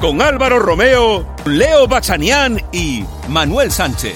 [0.00, 4.14] Con Álvaro Romeo, Leo Bachanián y Manuel Sánchez.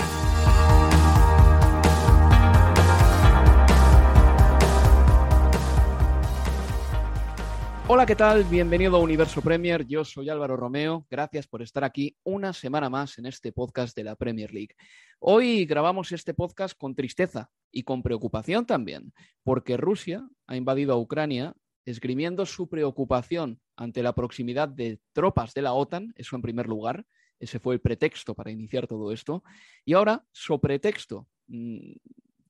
[7.89, 8.45] Hola, ¿qué tal?
[8.45, 9.85] Bienvenido a Universo Premier.
[9.85, 11.05] Yo soy Álvaro Romeo.
[11.11, 14.77] Gracias por estar aquí una semana más en este podcast de la Premier League.
[15.19, 20.99] Hoy grabamos este podcast con tristeza y con preocupación también, porque Rusia ha invadido a
[20.99, 26.67] Ucrania esgrimiendo su preocupación ante la proximidad de tropas de la OTAN, eso en primer
[26.67, 27.07] lugar,
[27.41, 29.43] ese fue el pretexto para iniciar todo esto,
[29.85, 31.93] y ahora, so pretexto mm,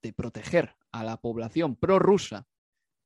[0.02, 2.46] de proteger a la población prorrusa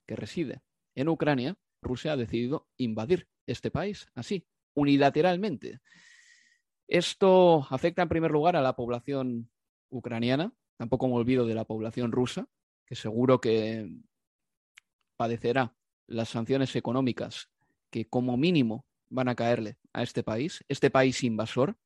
[0.07, 0.63] que reside
[0.95, 5.81] en Ucrania, Rusia ha decidido invadir este país, así, unilateralmente.
[6.89, 9.51] Esto afecta en primer lugar a la población
[9.91, 12.49] ucraniana, tampoco me olvido de la población rusa,
[12.87, 13.89] que seguro que
[15.17, 15.76] padecerá
[16.07, 17.51] las sanciones económicas
[17.91, 21.77] que como mínimo van a caerle a este país, este país invasor,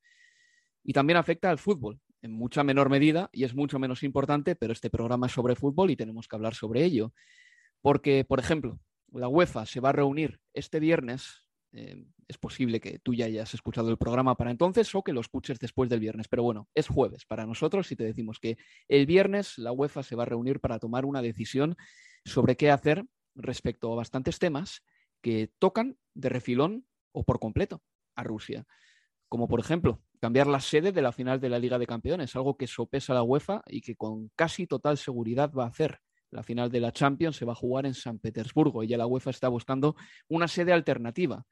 [0.82, 4.72] y también afecta al fútbol en mucha menor medida y es mucho menos importante, pero
[4.72, 7.12] este programa es sobre fútbol y tenemos que hablar sobre ello.
[7.80, 8.78] Porque, por ejemplo,
[9.12, 11.44] la UEFA se va a reunir este viernes.
[11.72, 15.20] Eh, es posible que tú ya hayas escuchado el programa para entonces o que lo
[15.20, 18.56] escuches después del viernes, pero bueno, es jueves para nosotros y te decimos que
[18.88, 21.76] el viernes la UEFA se va a reunir para tomar una decisión
[22.25, 23.04] sobre qué hacer
[23.42, 24.82] respecto a bastantes temas
[25.20, 27.82] que tocan de refilón o por completo
[28.14, 28.66] a Rusia.
[29.28, 32.56] Como por ejemplo, cambiar la sede de la final de la Liga de Campeones, algo
[32.56, 36.00] que sopesa la UEFA y que con casi total seguridad va a hacer.
[36.30, 39.06] La final de la Champions se va a jugar en San Petersburgo y ya la
[39.06, 39.96] UEFA está buscando
[40.28, 41.44] una sede alternativa.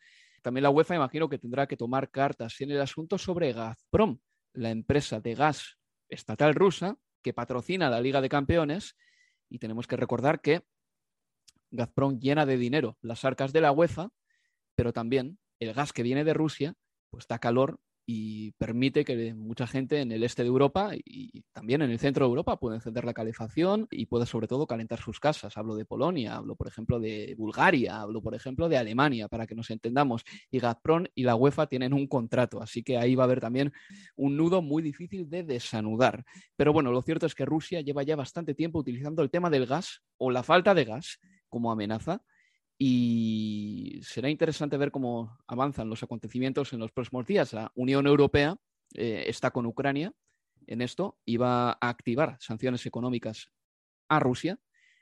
[0.42, 4.18] También la UEFA imagino que tendrá que tomar cartas en el asunto sobre Gazprom,
[4.52, 5.78] la empresa de gas
[6.08, 8.96] estatal rusa que patrocina la Liga de Campeones.
[9.50, 10.64] Y tenemos que recordar que
[11.70, 14.10] Gazprom llena de dinero las arcas de la UEFA,
[14.74, 16.74] pero también el gas que viene de Rusia
[17.10, 17.80] pues da calor
[18.10, 22.24] y permite que mucha gente en el este de Europa y también en el centro
[22.24, 25.58] de Europa pueda encender la calefacción y pueda sobre todo calentar sus casas.
[25.58, 29.54] Hablo de Polonia, hablo por ejemplo de Bulgaria, hablo por ejemplo de Alemania, para que
[29.54, 30.24] nos entendamos.
[30.50, 33.74] Y Gazprom y la UEFA tienen un contrato, así que ahí va a haber también
[34.16, 36.24] un nudo muy difícil de desanudar.
[36.56, 39.66] Pero bueno, lo cierto es que Rusia lleva ya bastante tiempo utilizando el tema del
[39.66, 42.22] gas o la falta de gas como amenaza
[42.78, 47.52] y será interesante ver cómo avanzan los acontecimientos en los próximos días.
[47.52, 48.56] La Unión Europea
[48.94, 50.12] eh, está con Ucrania
[50.66, 53.50] en esto y va a activar sanciones económicas
[54.08, 54.58] a Rusia.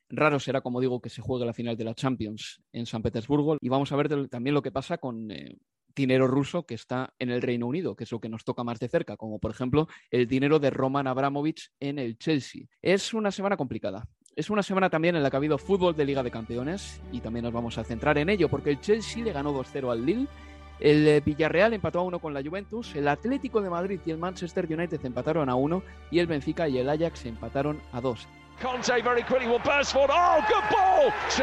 [0.09, 3.59] Raro será, como digo, que se juegue la final de la Champions en San Petersburgo
[3.61, 5.59] y vamos a ver también lo que pasa con eh,
[5.95, 8.79] dinero ruso que está en el Reino Unido, que es lo que nos toca más
[8.79, 12.67] de cerca, como por ejemplo el dinero de Roman Abramovich en el Chelsea.
[12.81, 14.09] Es una semana complicada.
[14.37, 17.21] Es una semana también en la que ha habido fútbol de Liga de Campeones y
[17.21, 20.27] también nos vamos a centrar en ello porque el Chelsea le ganó 2-0 al Lille,
[20.79, 24.19] el eh, Villarreal empató a 1 con la Juventus, el Atlético de Madrid y el
[24.19, 28.29] Manchester United empataron a 1 y el Benfica y el Ajax empataron a 2.
[28.61, 30.11] Conte very quickly will burst forward.
[30.13, 31.11] Oh, good ball!
[31.35, 31.43] 2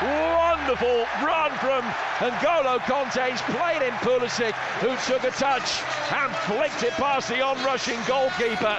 [0.00, 1.82] Wonderful run from
[2.20, 3.28] N'Golo Conte.
[3.28, 5.82] He's played in Pulisic, who took a touch
[6.14, 8.78] and flicked it past the on-rushing goalkeeper.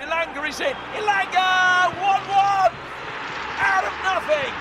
[0.00, 0.74] Ilanga is in.
[0.96, 1.92] Ilanga!
[1.92, 2.72] 1-1!
[3.60, 4.52] Out of nothing!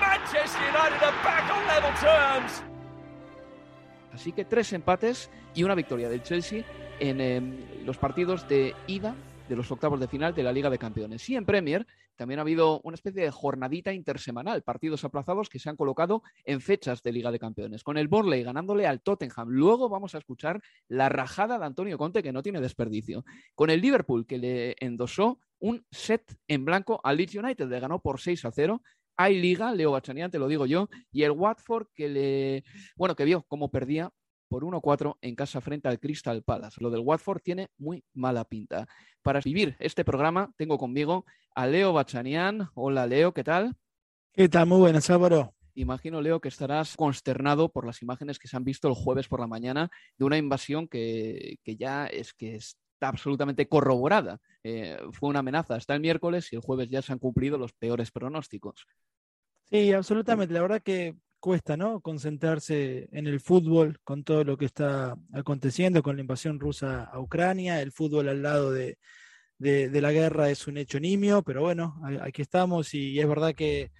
[0.00, 2.62] Manchester United are back on level terms.
[4.12, 6.64] Así que tres empates y una victoria del Chelsea
[7.00, 7.40] en eh,
[7.84, 9.16] los partidos de ida
[9.48, 11.28] de los octavos de final de la Liga de Campeones.
[11.28, 15.68] Y en Premier también ha habido una especie de jornadita intersemanal, partidos aplazados que se
[15.70, 19.48] han colocado en fechas de Liga de Campeones, con el Borley ganándole al Tottenham.
[19.48, 23.24] Luego vamos a escuchar la rajada de Antonio Conte que no tiene desperdicio,
[23.54, 28.00] con el Liverpool que le endosó un set en blanco al Leeds United, le ganó
[28.00, 28.82] por 6 a 0
[29.16, 32.64] hay liga, Leo Bachanian, te lo digo yo, y el Watford que le,
[32.96, 34.10] bueno, que vio cómo perdía
[34.54, 36.80] por 1-4 en casa frente al Crystal Palace.
[36.80, 38.86] Lo del Watford tiene muy mala pinta.
[39.20, 42.68] Para vivir este programa tengo conmigo a Leo Bachanian.
[42.74, 43.74] Hola Leo, ¿qué tal?
[44.32, 44.68] ¿Qué tal?
[44.68, 45.56] Muy buenas, Álvaro.
[45.74, 49.40] Imagino, Leo, que estarás consternado por las imágenes que se han visto el jueves por
[49.40, 54.38] la mañana de una invasión que, ya es que está absolutamente corroborada.
[54.62, 57.72] Eh, fue una amenaza hasta el miércoles y el jueves ya se han cumplido los
[57.72, 58.86] peores pronósticos.
[59.68, 60.54] Sí, absolutamente.
[60.54, 62.00] La verdad que cuesta, ¿no?
[62.00, 67.20] Concentrarse en el fútbol con todo lo que está aconteciendo con la invasión rusa a
[67.20, 67.82] Ucrania.
[67.82, 68.96] El fútbol al lado de,
[69.58, 73.92] la guerra es un hecho nimio, pero bueno, aquí estamos y es verdad que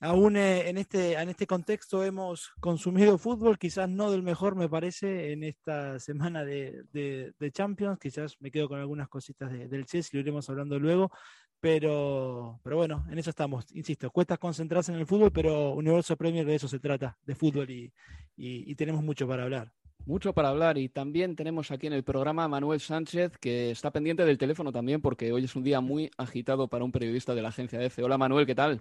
[0.00, 4.68] aún eh, en este, en este contexto hemos consumido fútbol, quizás no del mejor, me
[4.68, 7.98] parece, en esta semana de, Champions.
[7.98, 11.10] Quizás me quedo con algunas cositas del Chelsea, lo iremos hablando luego,
[11.60, 13.66] pero, pero bueno, en eso estamos.
[13.74, 17.70] Insisto, cuesta concentrarse en el fútbol, pero Universo Premier de eso se trata, de fútbol,
[17.70, 19.72] y, tenemos mucho para hablar.
[20.06, 23.90] Mucho para hablar y también tenemos aquí en el programa a Manuel Sánchez que está
[23.90, 27.42] pendiente del teléfono también porque hoy es un día muy agitado para un periodista de
[27.42, 28.02] la agencia EFE.
[28.02, 28.80] Hola Manuel, ¿qué tal?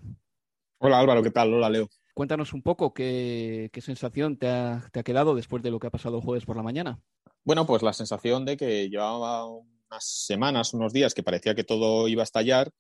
[0.78, 1.54] Hola Álvaro, ¿qué tal?
[1.54, 1.90] Hola Leo.
[2.14, 5.92] Cuéntanos un poco qué, sensación te ha, te ha, quedado después de lo que ha
[5.92, 7.02] pasado el jueves por la mañana.
[7.44, 9.46] Bueno, pues la sensación de que llevaba
[9.90, 12.72] unas semanas, unos días, que parecía que todo iba a estallar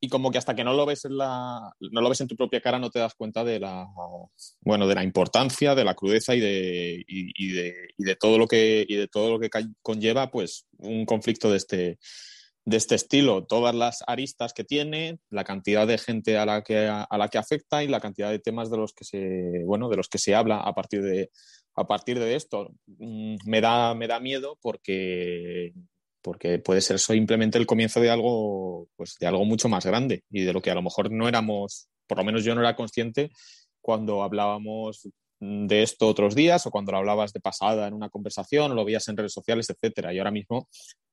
[0.00, 2.34] y como que hasta que no lo ves en la no lo ves en tu
[2.34, 3.86] propia cara no te das cuenta de la
[4.62, 8.46] bueno de la importancia de la crudeza y de, y, de, y de todo lo
[8.46, 9.50] que y de todo lo que
[9.82, 11.98] conlleva pues un conflicto de este
[12.70, 16.86] de este estilo todas las aristas que tiene la cantidad de gente a la que
[16.86, 19.96] a la que afecta y la cantidad de temas de los que se bueno de
[19.96, 21.30] los que se habla a partir de
[21.74, 22.70] a partir de esto.
[22.86, 25.72] Mm, me da, me da miedo porque,
[26.22, 30.42] porque puede ser simplemente el comienzo de algo, pues, de algo mucho más grande y
[30.44, 33.30] de lo que a lo mejor no éramos, por lo menos yo no era consciente
[33.80, 35.08] cuando hablábamos
[35.40, 39.08] de esto otros días o cuando lo hablabas de pasada en una conversación lo veías
[39.08, 40.12] en redes sociales, etcétera.
[40.12, 40.68] Y ahora mismo,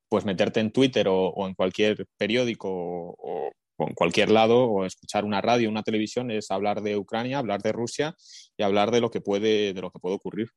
[0.08, 5.40] pues meterte en Twitter o, en cualquier periódico o, en cualquier lado o escuchar una
[5.40, 8.16] radio, una televisión, es hablar de Ucrania, hablar de Rusia
[8.56, 10.48] y hablar de lo que puede, de lo que puede ocurrir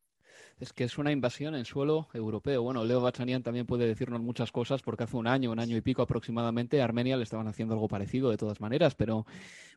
[0.62, 2.62] es que es una invasión en suelo europeo.
[2.62, 5.82] Bueno, Leo Bachanian también puede decirnos muchas cosas porque hace un año, un año y
[5.82, 8.94] pico aproximadamente, a Armenia le estaban haciendo algo parecido de todas maneras.
[8.94, 9.26] Pero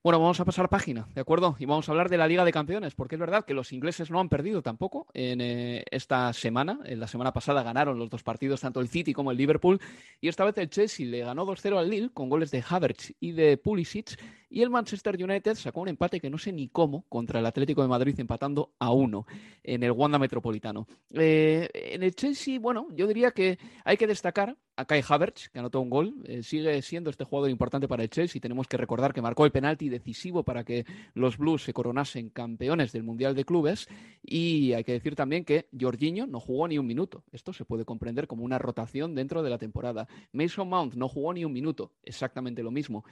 [0.03, 1.57] bueno, vamos a pasar página, ¿de acuerdo?
[1.59, 4.11] Y vamos a hablar de la Liga de Campeones, porque es verdad que los ingleses
[4.11, 6.79] no han perdido tampoco en eh, esta semana.
[6.85, 9.81] En la semana pasada ganaron los dos partidos, tanto el City como el Liverpool.
[10.21, 13.33] Y esta vez el Chelsea le ganó 2-0 al Lille con goles de Havertz y
[13.33, 14.21] de Pulisic.
[14.55, 17.83] Y el Manchester United sacó un empate que no sé ni cómo contra el Atlético
[17.83, 19.27] de Madrid empatando a uno
[19.65, 20.87] en el Wanda Metropolitano.
[21.11, 25.59] Eh, en el Chelsea, bueno, yo diría que hay que destacar a Kai Havertz, que
[25.59, 26.15] anotó un gol.
[26.25, 28.41] Eh, sigue siendo este jugador importante para el Chelsea.
[28.41, 32.93] Tenemos que recordar que marcó el penalti decisivo para que los Blues se coronasen campeones
[32.93, 33.89] del Mundial de Clubes.
[34.23, 37.25] Y hay que decir también que Jorginho no jugó ni un minuto.
[37.33, 40.07] Esto se puede comprender como una rotación dentro de la temporada.
[40.31, 41.91] Mason Mount no jugó ni un minuto.
[42.05, 43.05] Exactamente lo mismo.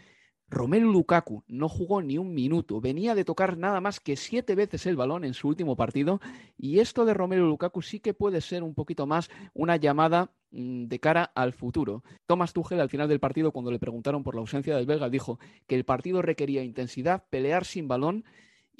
[0.52, 4.85] Romelu Lukaku no jugó ni un minuto, venía de tocar nada más que siete veces
[4.85, 6.21] el balón en su último partido
[6.59, 10.88] y esto de Romelu Lukaku sí que puede ser un poquito más una llamada mm,
[10.88, 12.04] de cara al futuro.
[12.26, 15.38] Thomas Tuchel al final del partido cuando le preguntaron por la ausencia del belga dijo
[15.66, 18.23] que el partido requería intensidad, pelear sin balón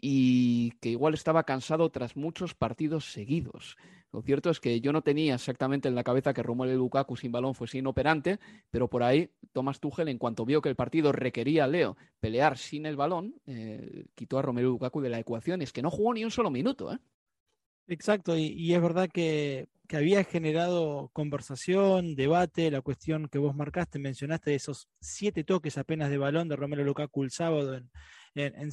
[0.04, 3.76] y que igual estaba cansado tras muchos partidos seguidos.
[4.12, 7.30] Lo cierto es que yo no tenía exactamente en la cabeza que Romelu Lukaku sin
[7.30, 8.40] balón fuese inoperante,
[8.71, 12.59] pero por ahí Thomas Tuchel, en cuanto vio que el partido requería a Leo pelear
[12.59, 15.62] sin el balón, eh, quitó a Romelu Lukaku de la ecuación.
[15.62, 16.92] Es que no jugó ni un solo minuto.
[16.92, 16.99] ¿eh?
[17.87, 24.50] Exacto, y, es verdad que, había generado conversación, debate, la cuestión que vos marcaste, mencionaste
[24.50, 27.90] de esos siete toques apenas de balón de Romelu Lukaku el sábado en,
[28.35, 28.73] en, en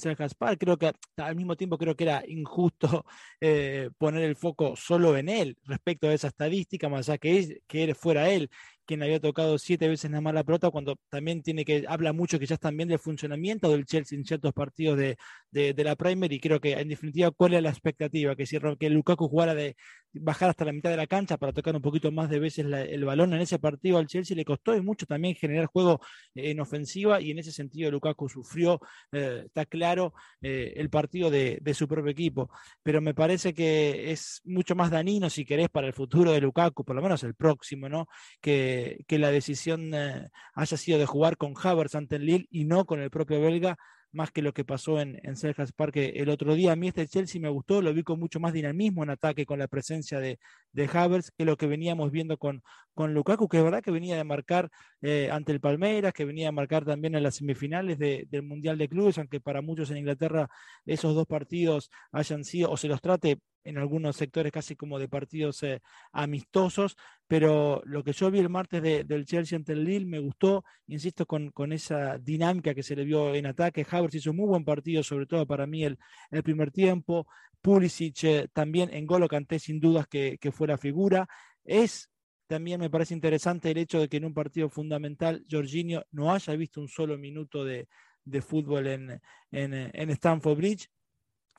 [0.58, 3.06] Creo que al mismo tiempo creo que era injusto
[3.42, 7.96] eh, poner el foco solo en él respecto a esa estadística, más allá que, que
[7.96, 8.50] fuera él
[8.90, 12.40] quien había tocado siete veces nada más la pelota, cuando también tiene que, habla mucho
[12.40, 15.16] quizás también del funcionamiento del Chelsea en ciertos partidos de,
[15.52, 18.36] de, la Premier, y creo que en definitiva, ¿cuál es la expectativa?
[18.36, 19.76] Que si que Lukaku jugara de
[20.12, 23.06] bajar hasta la mitad de la cancha para tocar un poquito más de veces el
[23.06, 26.02] balón en ese partido al Chelsea le costó mucho también generar juego
[26.34, 28.80] en ofensiva y en ese sentido Lukaku sufrió,
[29.12, 32.50] eh, está claro, eh, el partido de, de, su propio equipo,
[32.82, 36.84] pero me parece que es mucho más danino si querés para el futuro de Lukaku,
[36.84, 38.08] por lo menos el próximo, ¿no?
[38.42, 42.66] Que que, la decisión eh, haya sido de jugar con Havertz ante el Lille y
[42.66, 43.78] no con el propio belga,
[44.12, 46.72] más que lo que pasó en, en Selhurst Park el otro día.
[46.72, 49.60] A mí este Chelsea me gustó, lo vi con mucho más dinamismo en ataque con
[49.60, 50.40] la presencia de,
[50.72, 54.16] de Havertz que lo que veníamos viendo con, con Lukaku, que es verdad que venía
[54.18, 54.70] de marcar
[55.02, 58.90] eh, ante el Palmeiras, que venía a marcar también en las semifinales del Mundial de
[58.90, 60.50] Clubes, aunque para muchos en Inglaterra
[60.86, 65.08] esos dos partidos hayan sido, o se los trate en algunos sectores casi como de
[65.08, 66.96] partidos eh, amistosos,
[67.28, 71.26] pero lo que yo vi el martes del Chelsea ante el Lille me gustó, insisto,
[71.26, 73.86] con, con, esa dinámica que se le vio en ataque.
[73.90, 76.00] Havertz hizo un muy buen partido, sobre todo para mí el,
[76.32, 77.28] el primer tiempo.
[77.62, 81.28] Pulisic eh, también en Golo canté sin dudas que, que fue la figura.
[81.64, 82.10] Es
[82.48, 86.56] también me parece interesante el hecho de que en un partido fundamental Jorginho no haya
[86.56, 87.88] visto un solo minuto de,
[88.26, 90.90] de fútbol en, en, en Stamford Bridge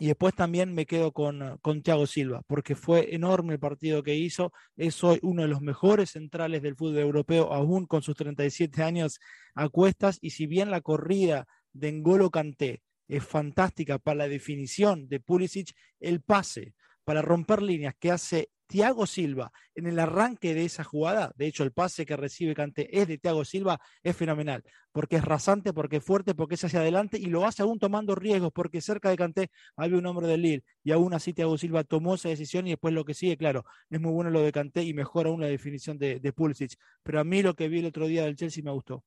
[0.00, 4.14] y después también me quedo con, con Thiago Silva, porque fue enorme el partido que
[4.14, 4.50] hizo.
[4.74, 9.20] Es hoy uno de los mejores centrales del fútbol europeo, aún con sus 37 años
[9.54, 10.16] a cuestas.
[10.22, 15.74] Y si bien la corrida de Ngolo Kanté es fantástica para la definición de Pulisic,
[15.98, 16.74] el pase
[17.04, 21.64] para romper líneas que hace Thiago Silva en el arranque de esa jugada, de hecho
[21.64, 24.62] el pase que recibe Canté es de Thiago Silva, es fenomenal,
[24.92, 28.14] porque es rasante, porque es fuerte, porque es hacia adelante y lo hace aún tomando
[28.14, 31.82] riesgos, porque cerca de Canté había un hombre del Lille y aún así Thiago Silva
[31.82, 34.84] tomó esa decisión y después lo que sigue, claro, es muy bueno lo de Canté
[34.84, 37.86] y mejora aún la definición de, de Pulisic, pero a mí lo que vi el
[37.86, 39.02] otro día del Chelsea me gustó.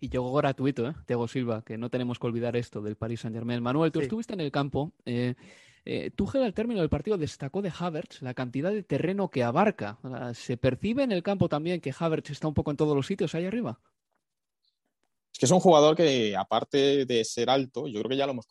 [0.00, 0.94] Y llegó gratuito, ¿eh?
[1.06, 3.62] Thiago Silva, que no tenemos que olvidar esto del Paris Saint Germain.
[3.62, 4.04] Manuel, tú sí.
[4.04, 4.92] estuviste en el campo.
[5.04, 5.34] Eh,
[5.84, 9.98] eh, Tuchel al término del partido destacó de Havertz la cantidad de terreno que abarca.
[10.34, 13.34] ¿Se percibe en el campo también que Havertz está un poco en todos los sitios
[13.34, 13.78] ahí arriba?
[15.32, 18.32] Es que es un jugador que, aparte de ser alto, yo creo que ya lo
[18.32, 18.46] hemos,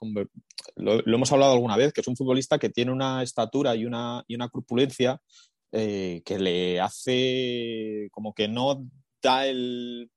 [0.76, 3.86] lo, lo hemos hablado alguna vez, que es un futbolista que tiene una estatura y
[3.86, 5.20] una, y una corpulencia
[5.72, 8.88] eh, que le hace como que no
[9.22, 10.10] da el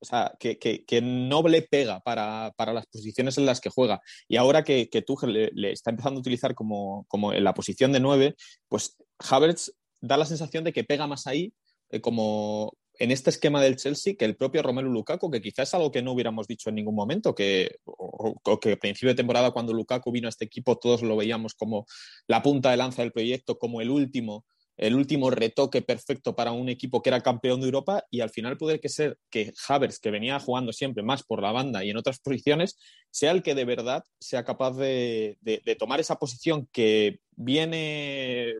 [0.00, 4.00] o sea, que, que, no le pega para, para, las posiciones en las que juega.
[4.28, 7.92] Y ahora que, que Tuchel le, está empezando a utilizar como, como en la posición
[7.92, 8.34] de 9,
[8.68, 11.52] pues Havertz da la sensación de que pega más ahí,
[11.90, 15.74] eh, como en este esquema del Chelsea, que el propio Romelu Lukaku, que quizás es
[15.74, 19.72] algo que no hubiéramos dicho en ningún momento, que, o, que principio de temporada cuando
[19.72, 21.86] Lukaku vino a este equipo todos lo veíamos como
[22.26, 24.44] la punta de lanza del proyecto, como el último
[24.78, 28.56] el último retoque perfecto para un equipo que era campeón de Europa y al final
[28.56, 31.96] puede que ser que Havers, que venía jugando siempre más por la banda y en
[31.96, 32.78] otras posiciones,
[33.10, 38.54] sea el que de verdad sea capaz de, de, tomar esa posición que viene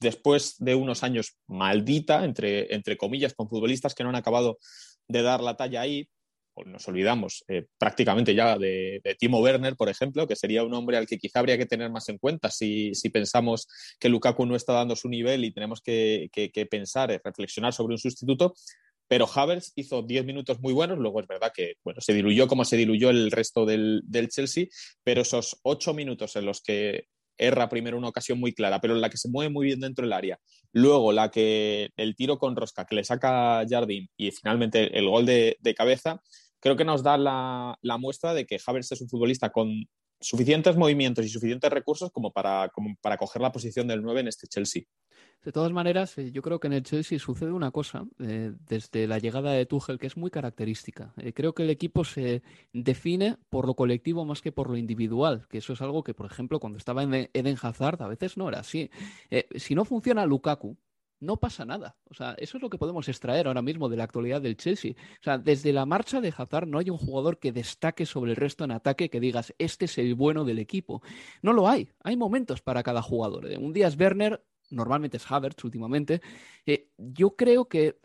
[0.00, 4.58] después de unos años maldita, entre, entre comillas, con futbolistas que no han acabado
[5.08, 6.08] de dar la talla ahí,
[6.66, 11.06] nos olvidamos eh, prácticamente ya de, Timo Werner, por ejemplo, que sería un hombre al
[11.06, 13.66] que quizá habría que tener más en cuenta si, si pensamos
[13.98, 17.72] que Lukaku no está dando su nivel y tenemos que, que, que pensar, eh, reflexionar
[17.72, 18.54] sobre un sustituto.
[19.08, 22.64] Pero Havertz hizo 10 minutos muy buenos, luego es verdad que bueno, se diluyó como
[22.64, 24.66] se diluyó el resto del, Chelsea,
[25.02, 27.06] pero esos 8 minutos en los que
[27.36, 30.04] erra primero una ocasión muy clara, pero en la que se mueve muy bien dentro
[30.04, 30.38] del área.
[30.72, 35.26] Luego la que el tiro con rosca que le saca Jardín y finalmente el gol
[35.26, 36.22] de cabeza,
[36.64, 39.86] creo que nos da la, muestra de que Havertz es un futbolista con
[40.18, 42.70] suficientes movimientos y suficientes recursos como para,
[43.18, 44.84] coger la posición del 9 en este Chelsea.
[45.42, 49.06] De todas maneras, eh, yo creo que en el Chelsea sucede una cosa eh, desde
[49.06, 51.12] la llegada de Tuchel que es muy característica.
[51.18, 52.42] Eh, creo que el equipo se
[52.72, 56.24] define por lo colectivo más que por lo individual, que eso es algo que, por
[56.24, 58.90] ejemplo, cuando estaba en Eden Hazard a veces no era así.
[59.56, 60.78] Si no funciona Lukaku,
[61.24, 61.96] no pasa nada.
[62.10, 64.92] O sea, eso es lo que podemos extraer ahora mismo de la actualidad del Chelsea.
[64.92, 68.36] O sea, desde la marcha de Hazard no hay un jugador que destaque sobre el
[68.36, 71.02] resto en ataque que digas, este es el bueno del equipo.
[71.42, 71.88] No lo hay.
[72.02, 73.46] Hay momentos para cada jugador.
[73.58, 76.20] Un día es Werner, normalmente es Havertz últimamente.
[76.66, 77.98] Eh, yo creo que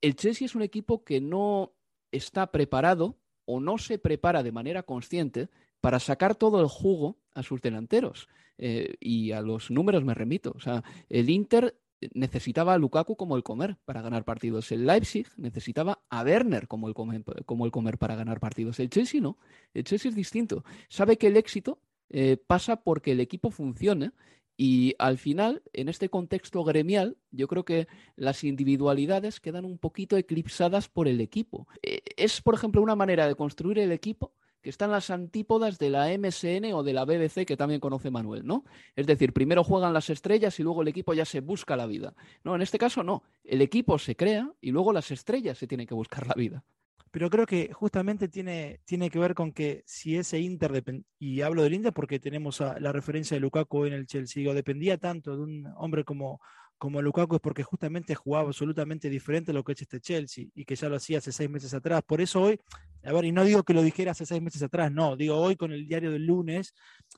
[0.00, 1.72] el Chelsea es un equipo que no
[2.12, 5.48] está preparado o no se prepara de manera consciente
[5.80, 8.28] para sacar todo el jugo a sus delanteros.
[8.56, 10.52] Eh, y a los números me remito.
[10.56, 11.76] O sea, el Inter
[12.12, 14.70] necesitaba a Lukaku como el comer para ganar partidos.
[14.72, 18.80] El Leipzig necesitaba a Werner como el comer, como el comer para ganar partidos.
[18.80, 19.38] El Chelsea no.
[19.72, 20.64] El Chelsea es distinto.
[20.88, 21.78] Sabe que el éxito
[22.10, 24.12] eh, pasa porque el equipo funcione
[24.56, 30.16] y al final, en este contexto gremial, yo creo que las individualidades quedan un poquito
[30.16, 31.66] eclipsadas por el equipo.
[31.82, 34.32] Eh, es, por ejemplo, una manera de construir el equipo
[34.64, 38.46] que están las antípodas de la MSN o de la BBC que también conoce Manuel,
[38.46, 38.64] ¿no?
[38.96, 42.14] Es decir, primero juegan las estrellas y luego el equipo ya se busca la vida.
[42.44, 43.24] No, en este caso no.
[43.44, 46.64] El equipo se crea y luego las estrellas se tienen que buscar la vida.
[47.10, 50.82] Pero creo que justamente tiene, tiene que ver con que si ese Inter,
[51.18, 54.96] y hablo del Inter porque tenemos la referencia de Lukaku en el Chelsea, digo, dependía
[54.96, 56.40] tanto de un hombre como,
[56.78, 60.64] como Lukaku es porque justamente jugaba absolutamente diferente a lo que es este Chelsea y
[60.64, 62.02] que ya lo hacía hace seis meses atrás.
[62.02, 62.58] Por eso hoy,
[63.04, 65.56] a ver, y no digo que lo dijera hace seis meses atrás, no, digo hoy
[65.56, 66.74] con el diario del lunes,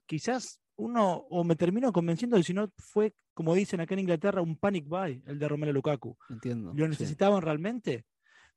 [0.06, 4.42] quizás uno, o me termino convenciendo de si no fue, como dicen acá en Inglaterra,
[4.42, 6.16] un panic buy el de Romelu Lukaku.
[6.28, 6.72] Entiendo.
[6.74, 8.04] ¿Lo necesitaban realmente?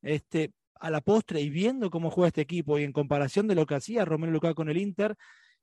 [0.02, 3.66] Este, a la postre y viendo cómo juega este equipo y en comparación de lo
[3.66, 5.16] que hacía Romelu Lukaku con el Inter,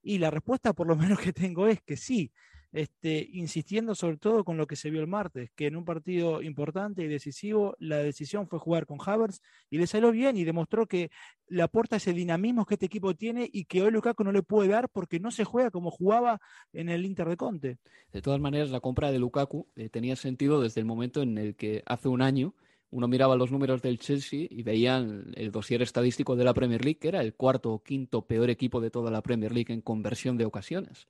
[0.02, 2.30] y la respuesta por lo menos que tengo es que sí,
[2.76, 6.42] este, insistiendo sobre todo con lo que se vio el martes, que en un partido
[6.42, 9.40] importante y decisivo la decisión fue jugar con Havertz
[9.70, 11.10] y le salió bien y demostró que
[11.48, 14.68] le aporta ese dinamismo que este equipo tiene y que hoy Lukaku no le puede
[14.68, 16.38] dar porque no se juega como jugaba
[16.74, 17.78] en el Inter de Conte.
[18.12, 21.56] De todas maneras, la compra de Lukaku eh, tenía sentido desde el momento en el
[21.56, 22.54] que hace un año
[22.96, 26.98] uno miraba los números del Chelsea y veían el dossier estadístico de la Premier League,
[26.98, 30.38] que era el cuarto o quinto peor equipo de toda la Premier League en conversión
[30.38, 31.06] de ocasiones.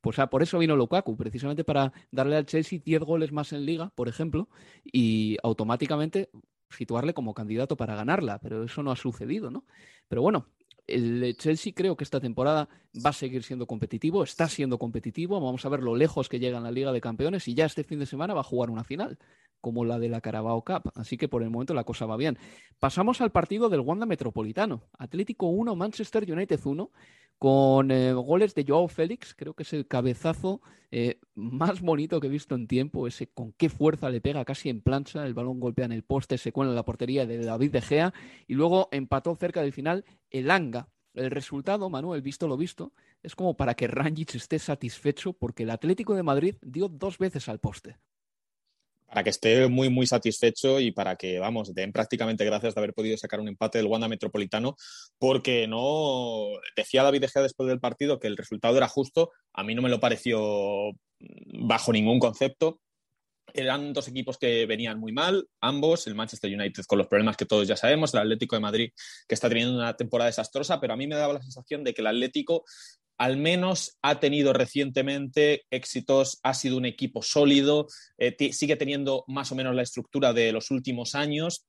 [0.00, 3.92] Pues por eso vino Lukaku, precisamente para darle al Chelsea 10 goles más en liga,
[3.94, 4.48] por ejemplo,
[4.82, 6.28] y automáticamente
[6.70, 9.64] situarle como candidato para ganarla, pero eso no ha sucedido, ¿no?
[10.08, 10.48] Pero bueno,
[10.88, 12.68] el Chelsea creo que esta temporada
[13.04, 16.58] va a seguir siendo competitivo, está siendo competitivo, vamos a ver lo lejos que llega
[16.58, 18.84] en la Liga de Campeones y ya este fin de semana va a jugar una
[18.84, 19.18] final
[19.60, 20.90] como la de la Carabao Cup.
[20.94, 22.38] Así que por el momento la cosa va bien.
[22.78, 24.82] Pasamos al partido del Wanda Metropolitano.
[24.98, 26.90] Atlético 1, Manchester United 1,
[27.38, 29.34] con eh, goles de Joao Félix.
[29.34, 33.06] Creo que es el cabezazo eh, más bonito que he visto en tiempo.
[33.06, 35.24] Ese con qué fuerza le pega casi en plancha.
[35.24, 38.12] El balón golpea en el poste, se cuela en la portería de David De Gea.
[38.46, 40.88] Y luego empató cerca del final el Anga.
[41.14, 42.92] El resultado, Manuel, visto lo visto,
[43.22, 47.48] es como para que Rangic esté satisfecho porque el Atlético de Madrid dio dos veces
[47.48, 47.96] al poste
[49.08, 52.92] para que esté muy, muy satisfecho y para que, vamos, den prácticamente gracias de haber
[52.92, 54.76] podido sacar un empate del Wanda Metropolitano,
[55.18, 59.74] porque no, decía David Gea después del partido que el resultado era justo, a mí
[59.74, 60.90] no me lo pareció
[61.20, 62.80] bajo ningún concepto.
[63.54, 67.46] Eran dos equipos que venían muy mal, ambos, el Manchester United con los problemas que
[67.46, 68.90] todos ya sabemos, el Atlético de Madrid
[69.26, 72.02] que está teniendo una temporada desastrosa, pero a mí me daba la sensación de que
[72.02, 72.64] el Atlético
[73.18, 79.50] al menos ha tenido recientemente éxitos, ha sido un equipo sólido, eh, sigue teniendo más
[79.50, 81.66] o menos la estructura de los últimos años,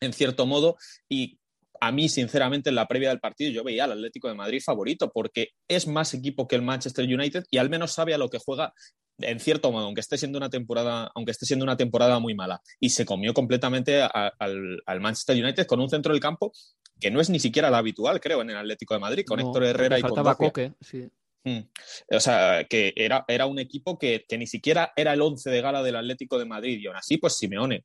[0.00, 0.76] en cierto modo,
[1.08, 1.38] y
[1.82, 5.10] a mí, sinceramente, en la previa del partido yo veía al Atlético de Madrid favorito,
[5.12, 8.38] porque es más equipo que el Manchester United y al menos sabe a lo que
[8.38, 8.72] juega
[9.18, 12.62] en cierto modo, aunque esté siendo una temporada, aunque esté siendo una temporada muy mala.
[12.78, 16.52] Y se comió completamente al, al, Manchester United con un centro del campo
[17.00, 19.64] que no es ni siquiera la habitual, creo, en el Atlético de Madrid, con Héctor
[19.64, 21.08] Herrera y con Coque, sí.
[21.44, 21.62] Hmm.
[22.14, 25.60] O sea, que era, era un equipo que, que, ni siquiera era el once de
[25.60, 27.82] gala del Atlético de Madrid y aún así, pues Simeone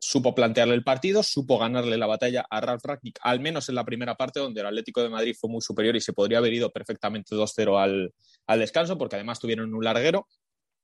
[0.00, 3.84] supo plantearle el partido, supo ganarle la batalla a Ralf Ragnick, al menos en la
[3.84, 6.70] primera parte donde el Atlético de Madrid fue muy superior y se podría haber ido
[6.70, 8.14] perfectamente 2-0 al,
[8.46, 10.26] al descanso, porque además tuvieron un larguero.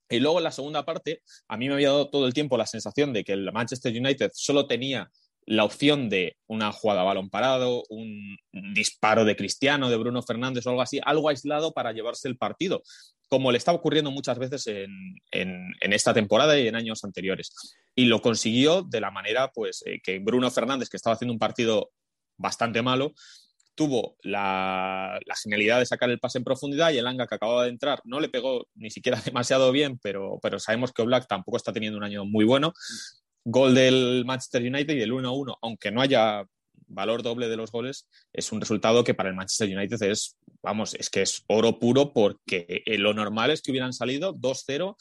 [0.09, 2.66] Y luego en la segunda parte, a mí me había dado todo el tiempo la
[2.66, 5.11] sensación de que el Manchester United solo tenía
[5.46, 8.37] la opción de una jugada a balón parado, un
[8.74, 12.83] disparo de Cristiano, de Bruno Fernández o algo así, algo aislado para llevarse el partido,
[13.28, 17.52] como le está ocurriendo muchas veces en, esta temporada y en años anteriores.
[17.94, 21.38] Y lo consiguió de la manera pues, eh, que Bruno Fernández, que estaba haciendo un
[21.38, 21.90] partido
[22.36, 23.12] bastante malo,
[23.74, 27.64] tuvo la, la, genialidad de sacar el pase en profundidad y el Anga que acababa
[27.64, 31.56] de entrar no le pegó ni siquiera demasiado bien, pero, pero sabemos que Oblak tampoco
[31.56, 32.72] está teniendo un año muy bueno
[33.48, 36.44] gol del Manchester United y el 1-1, aunque no haya
[36.87, 40.94] valor doble de los goles, es un resultado que para el Manchester United es, vamos,
[40.94, 44.96] es que es oro puro porque lo normal es que hubieran salido 2-0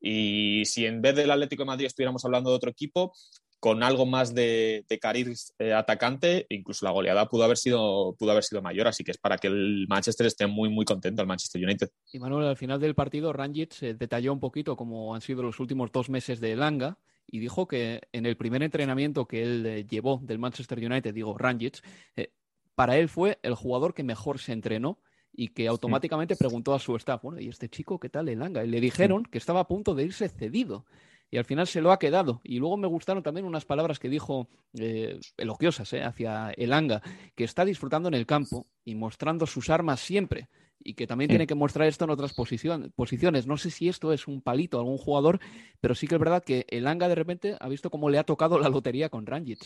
[0.00, 3.12] y si en vez del Atlético de Madrid estuviéramos hablando de otro equipo,
[3.60, 8.30] con algo más de, de cariz eh, atacante, incluso la goleada pudo haber, sido, pudo
[8.30, 11.28] haber sido mayor, así que es para que el Manchester esté muy, muy contento, el
[11.28, 11.90] Manchester United.
[12.10, 15.60] Y Manuel, al final del partido, Rangic se detalló un poquito cómo han sido los
[15.60, 19.86] últimos dos meses de Langa y dijo que en el primer entrenamiento que él eh,
[19.86, 21.82] llevó del Manchester United, digo, Rangic,
[22.16, 22.32] eh,
[22.74, 24.98] para él fue el jugador que mejor se entrenó
[25.32, 28.64] y que automáticamente preguntó a su staff, bueno, ¿y este chico qué tal el Langa?
[28.64, 30.86] Y le dijeron que estaba a punto de irse cedido.
[31.32, 32.40] Y al final se lo ha quedado.
[32.42, 37.02] Y luego me gustaron también unas palabras que dijo eh, elogiosas hacia el Anga,
[37.36, 40.48] que está disfrutando en el campo y mostrando sus armas siempre
[40.82, 43.46] y que también tiene que mostrar esto en otras posiciones.
[43.46, 45.40] No sé si esto es un palito a algún jugador,
[45.80, 48.24] pero sí que es verdad que el Anga de repente ha visto cómo le ha
[48.24, 49.60] tocado la lotería con Rangic.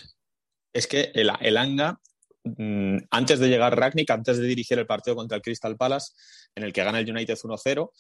[0.73, 2.01] Es que el, el Anga,
[2.45, 6.13] mm, antes de llegar Ragnick, antes de dirigir el partido contra el Crystal Palace,
[6.55, 7.91] en el que gana el United 1-0,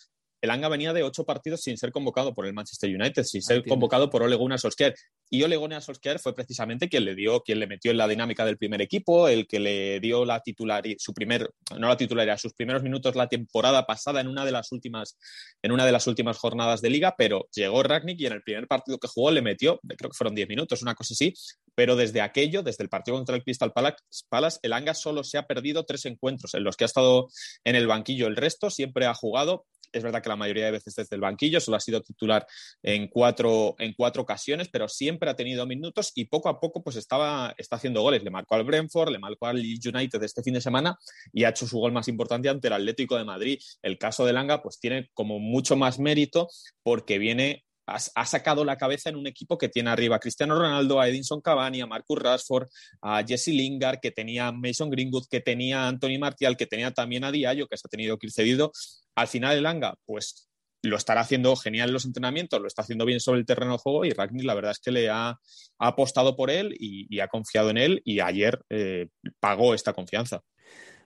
[0.44, 3.64] el Anga venía de ocho partidos sin ser convocado por el Manchester United, sin ser
[3.64, 4.94] convocado por Ole Gunnar Solskjaer.
[5.30, 8.44] Y Ole Gunnar Solskjaer fue precisamente quien le dio, quien le metió en la dinámica
[8.44, 12.52] del primer equipo, el que le dio la titularidad, su primer, no la titularidad, sus
[12.52, 15.16] primeros minutos la temporada pasada en una de las últimas,
[15.62, 18.68] en una de las últimas jornadas de liga, pero llegó Ragnick y en el primer
[18.68, 21.32] partido que jugó le metió, creo que fueron diez minutos, una cosa así,
[21.74, 25.46] pero desde aquello, desde el partido contra el Crystal Palace, el Anga solo se ha
[25.46, 27.28] perdido tres encuentros en los que ha estado
[27.64, 28.26] en el banquillo.
[28.26, 31.60] El resto siempre ha jugado es verdad que la mayoría de veces desde el banquillo,
[31.60, 32.46] solo ha sido titular
[32.82, 36.96] en cuatro, en cuatro ocasiones, pero siempre ha tenido minutos y poco a poco pues
[36.96, 38.22] estaba, está haciendo goles.
[38.24, 40.98] Le marcó al Brentford, le marcó al United este fin de semana
[41.32, 43.58] y ha hecho su gol más importante ante el Atlético de Madrid.
[43.82, 46.48] El caso de Langa pues tiene como mucho más mérito
[46.82, 51.00] porque viene ha, sacado la cabeza en un equipo que tiene arriba a Cristiano Ronaldo,
[51.00, 52.68] a Edinson Cavani, a Marcus Rashford,
[53.02, 57.24] a Jesse Lingard, que tenía Mason Greenwood, que tenía a Anthony Martial, que tenía también
[57.24, 58.72] a Diallo, que se ha tenido que ir cedido.
[59.14, 60.48] Al final el Anga, pues
[60.82, 63.78] lo estará haciendo genial en los entrenamientos, lo está haciendo bien sobre el terreno de
[63.78, 65.38] juego y Ragnick la verdad es que le ha,
[65.78, 69.08] apostado por él y, ha confiado en él y ayer eh,
[69.40, 70.40] pagó esta confianza.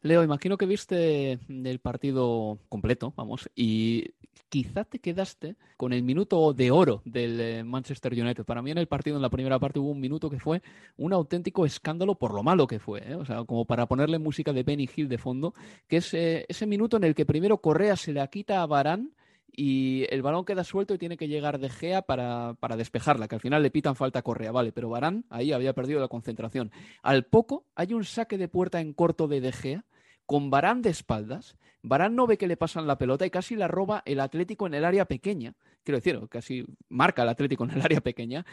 [0.03, 4.13] Leo, imagino que viste el partido completo, vamos, y
[4.49, 8.45] quizá te quedaste con el minuto de oro del eh, Manchester United.
[8.45, 10.63] Para mí en el partido, en la primera parte, hubo un minuto que fue
[10.97, 13.03] un auténtico escándalo por lo malo que fue.
[13.07, 13.15] ¿eh?
[13.15, 15.55] O sea, como para ponerle música de Benny Hill de fondo,
[15.87, 19.13] que es eh, ese minuto en el que primero Correa se la quita a Barán
[19.53, 23.35] y el balón queda suelto y tiene que llegar De Gea para, para, despejarla, que
[23.35, 26.71] al final le pitan falta Correa, vale, pero Barán ahí había perdido la concentración.
[27.03, 29.85] Al poco hay un saque de puerta en corto de De Gea,
[30.27, 31.57] con Barán de espaldas.
[31.83, 34.75] Barán no ve que le pasan la pelota y casi la roba el Atlético en
[34.75, 35.55] el área pequeña.
[35.85, 38.45] Quiero decir, casi marca el Atlético en el área pequeña.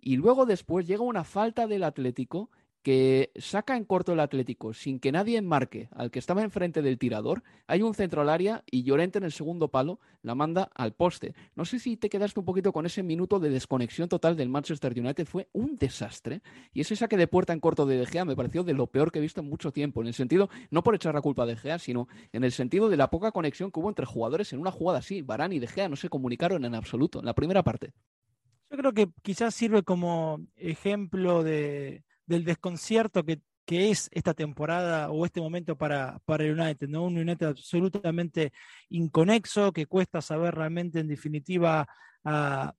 [0.00, 2.50] Y luego después llega una falta del Atlético
[2.84, 6.98] que saca en corto el Atlético sin que nadie enmarque al que estaba enfrente del
[6.98, 10.92] tirador, hay un centro al área y Llorente en el segundo palo la manda al
[10.92, 11.34] poste.
[11.56, 14.92] No sé si te quedaste un poquito con ese minuto de desconexión total del Manchester
[15.00, 16.42] United, fue un desastre
[16.74, 19.10] y ese saque de puerta en corto de De Gea me pareció de lo peor
[19.10, 21.46] que he visto en mucho tiempo, en el sentido, no por echar la culpa a
[21.46, 24.58] De Gea, sino en el sentido de la poca conexión que hubo entre jugadores en
[24.58, 25.22] una jugada así.
[25.22, 27.94] Barán y De Gea no se comunicaron en absoluto en la primera parte.
[28.70, 35.24] Yo creo que quizás sirve como ejemplo de del desconcierto que, es esta temporada o
[35.24, 37.04] este momento para, para el United, ¿no?
[37.04, 38.52] Un United absolutamente
[38.90, 41.88] inconexo, que cuesta saber realmente en definitiva
[42.24, 42.74] a,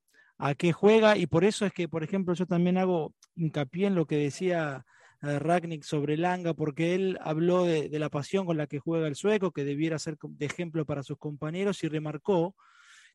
[0.58, 4.06] qué juega, y por eso es que, por ejemplo, yo también hago hincapié en lo
[4.06, 4.86] que decía
[5.24, 9.16] eh, Ragnick sobre Langa, porque él habló de, la pasión con la que juega el
[9.16, 12.56] sueco, que debiera ser de ejemplo para sus compañeros, y remarcó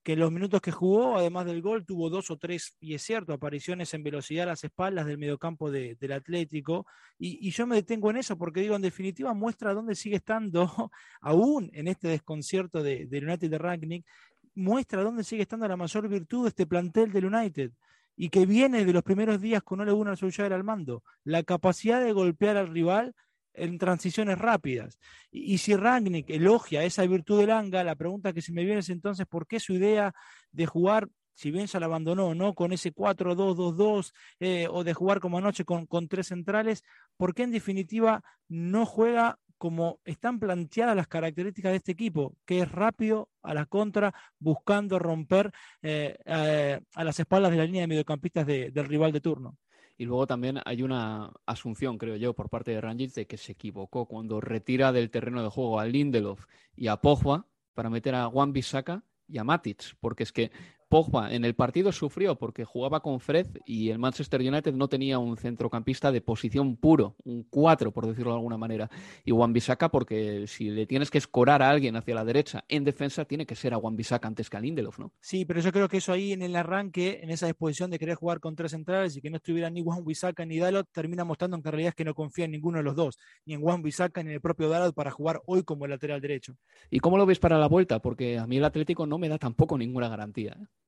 [0.03, 3.03] que en los minutos que jugó, además del gol, tuvo dos o tres, y es
[3.03, 6.87] cierto, apariciones en velocidad a las espaldas del mediocampo del Atlético.
[7.19, 11.71] Y, yo me detengo en eso porque digo, en definitiva, muestra dónde sigue estando, aún
[11.75, 14.07] en este desconcierto del de United de Rangnick,
[14.55, 17.71] muestra dónde sigue estando la mayor virtud de este plantel del United
[18.17, 22.03] y que viene de los primeros días con Ole Gunnar Solskjaer al mando, la capacidad
[22.03, 23.15] de golpear al rival
[23.55, 24.99] en transiciones rápidas.
[25.31, 28.91] Y, si Ragnick elogia esa virtud del Anga, la pregunta que se me viene es
[28.91, 30.15] entonces, ¿por qué su idea
[30.53, 32.55] de jugar, si bien ya la abandonó, ¿no?
[32.55, 36.83] Con ese 4-2-2-2 eh, o de jugar como anoche con, tres centrales,
[37.17, 42.61] ¿por qué en definitiva no juega como están planteadas las características de este equipo, que
[42.61, 47.83] es rápido a la contra, buscando romper eh, eh, a las espaldas de la línea
[47.83, 49.59] de mediocampistas del rival de turno.
[50.01, 53.53] Y luego también hay una asunción, creo yo, por parte de Rangic de que se
[53.53, 58.25] equivocó cuando retira del terreno de juego a Lindelof y a Pogba para meter a
[58.31, 60.53] Juan Bisaka y a Matic, porque es que
[60.91, 65.21] Pogba en el partido sufrió porque jugaba con Fred y el Manchester United no tenía
[65.21, 68.91] un centrocampista de posición puro, un 4 por decirlo de alguna manera.
[69.25, 72.83] Y Juan Bisaca porque si le tienes que escorar a alguien hacia la derecha en
[72.83, 75.13] defensa tiene que ser a Juan Bisaca antes que a Lindelof, ¿no?
[75.21, 78.17] Sí, pero yo creo que eso ahí en el arranque, en esa disposición de querer
[78.17, 81.57] jugar con tres centrales y que no estuviera ni Juan Bisaca ni Dalot, termina mostrando
[81.57, 83.61] en que en realidad es que no confía en ninguno de los dos, ni en
[83.61, 86.57] Juan Bisaca ni en el propio Dalot para jugar hoy como lateral derecho.
[86.91, 88.01] ¿Y cómo lo ves para la vuelta?
[88.01, 90.57] Porque a mí el Atlético no me da tampoco ninguna garantía.
[90.61, 90.80] ¿eh?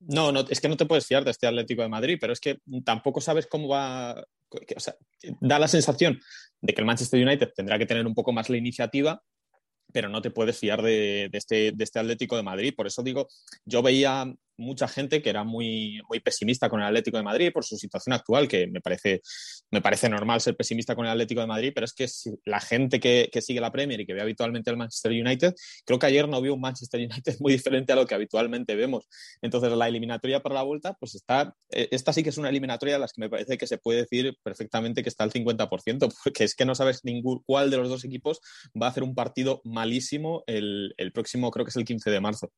[0.00, 2.40] No, no, es que no te puedes fiar de este Atlético de Madrid, pero es
[2.40, 4.12] que tampoco sabes cómo va.
[4.14, 4.96] o sea,
[5.40, 6.20] da la sensación
[6.60, 9.22] de que el Manchester United tendrá que tener un poco más la iniciativa,
[9.92, 12.74] pero no te puedes fiar de, este, de este Atlético de Madrid.
[12.74, 13.28] Por eso digo,
[13.64, 17.64] yo veía mucha gente que era muy, muy pesimista con el Atlético de Madrid por
[17.64, 19.22] su situación actual, que me parece,
[19.70, 22.06] me parece normal ser pesimista con el Atlético de Madrid, pero es que
[22.44, 25.98] la gente que, que sigue la Premier y que ve habitualmente al Manchester United, creo
[25.98, 29.08] que ayer no vio un Manchester United muy diferente a lo que habitualmente vemos.
[29.42, 32.94] Entonces, la eliminatoria para la vuelta, pues está, eh, esta sí que es una eliminatoria
[32.94, 35.68] de las que me parece que se puede decir perfectamente que está al 50%,
[36.24, 38.40] porque es que no sabes ningún, cuál de los dos equipos
[38.80, 42.20] va a hacer un partido malísimo el, el próximo, creo que es el 15 de
[42.20, 42.52] marzo.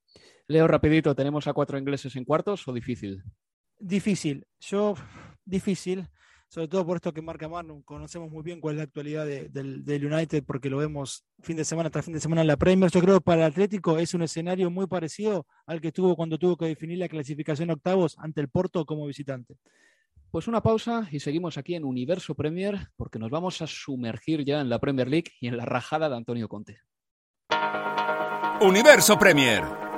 [0.48, 3.22] Leo, rapidito, ¿tenemos a cuatro ingleses en cuartos o difícil?
[3.78, 4.46] Difícil.
[4.61, 4.94] Yo,
[5.44, 6.09] difícil.
[6.52, 10.12] Sobre todo por esto que marca Manu, conocemos muy bien cuál es la actualidad del,
[10.12, 12.90] United porque lo vemos fin de semana tras fin de semana en la Premier.
[12.90, 16.37] Yo creo que para el Atlético es un escenario muy parecido al que tuvo cuando
[16.38, 19.57] tuvo que definir la clasificación octavos ante el Porto como visitante.
[20.31, 24.61] Pues una pausa y seguimos aquí en Universo Premier porque nos vamos a sumergir ya
[24.61, 26.81] en la Premier League y en la rajada de Antonio Conte.
[28.61, 29.64] Universo Premier,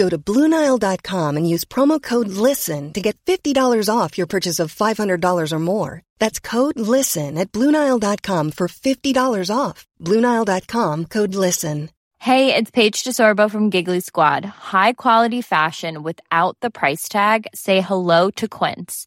[0.00, 3.54] Go to Bluenile.com and use promo code LISTEN to get $50
[3.94, 6.02] off your purchase of $500 or more.
[6.18, 9.86] That's code LISTEN at Bluenile.com for $50 off.
[10.00, 11.90] Bluenile.com code LISTEN.
[12.16, 14.44] Hey, it's Paige DeSorbo from Giggly Squad.
[14.72, 17.46] High quality fashion without the price tag?
[17.54, 19.06] Say hello to Quince.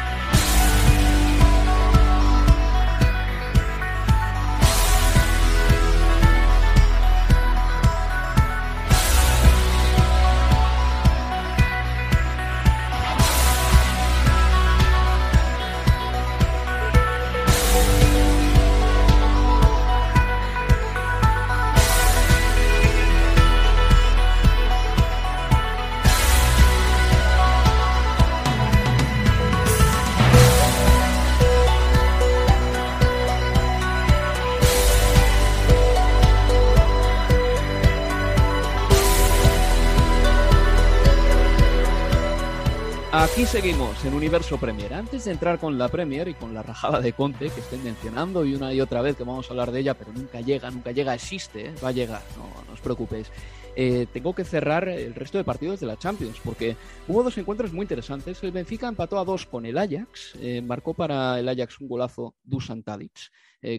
[43.41, 44.93] Aquí seguimos en Universo Premier.
[44.93, 48.45] Antes de entrar con la Premier y con la rajada de Conte que estoy mencionando
[48.45, 50.91] y una y otra vez que vamos a hablar de ella, pero nunca llega, nunca
[50.91, 51.73] llega, existe, ¿eh?
[51.83, 53.31] va a llegar, no, no os preocupéis.
[53.75, 56.75] Eh, tengo que cerrar el resto de partidos de la Champions porque
[57.07, 58.43] hubo dos encuentros muy interesantes.
[58.43, 62.35] El Benfica empató a dos con el Ajax, eh, marcó para el Ajax un golazo
[62.43, 63.31] Dusan Tadic.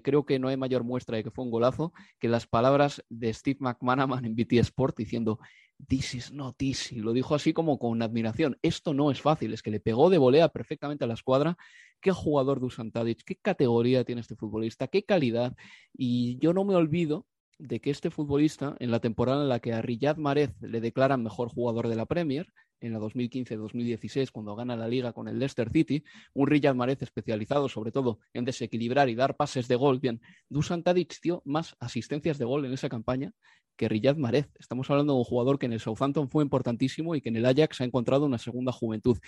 [0.02, 3.34] creo que no hay mayor muestra de que fue un golazo que las palabras de
[3.34, 5.40] Steve McManaman en BT Sport diciendo
[5.88, 7.00] This is not easy.
[7.00, 8.58] Lo dijo así como con admiración.
[8.62, 9.52] Esto no es fácil.
[9.52, 11.56] Es que le pegó de volea perfectamente a la escuadra.
[12.00, 15.56] Qué jugador Dusan Tadic, qué categoría tiene este futbolista, qué calidad.
[15.92, 17.26] Y yo no me olvido
[17.58, 21.22] de que este futbolista, en la temporada en la que a Riyad Mahrez le declaran
[21.22, 25.70] mejor jugador de la Premier, en la 2015-2016, cuando gana la liga con el Leicester
[25.70, 30.00] City, un Riyad Mahrez especializado sobre todo en desequilibrar y dar pases de gol.
[30.00, 33.32] Bien, Dusan Tadic dio más asistencias de gol en esa campaña
[33.76, 34.48] que Riyad Mahrez.
[34.58, 37.46] Estamos hablando de un jugador que en el Southampton fue importantísimo y que en el
[37.46, 39.18] Ajax ha encontrado una segunda juventud.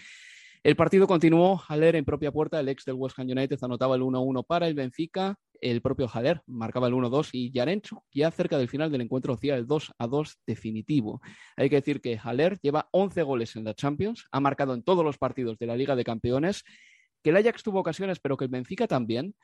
[0.64, 2.58] El partido continuó al leer en propia puerta.
[2.58, 5.36] El ex del West Ham United anotaba el 1-1 para el Benfica.
[5.60, 9.56] el propio Haller marcaba el 1-2 y Yarenchuk ya cerca del final del encuentro hacía
[9.56, 11.20] el 2-2 definitivo.
[11.56, 15.04] Hay que decir que Haller lleva 11 goles en la Champions, ha marcado en todos
[15.04, 16.64] los partidos de la Liga de Campeones,
[17.22, 19.34] que el Ajax tuvo ocasiones, pero que el Benfica también,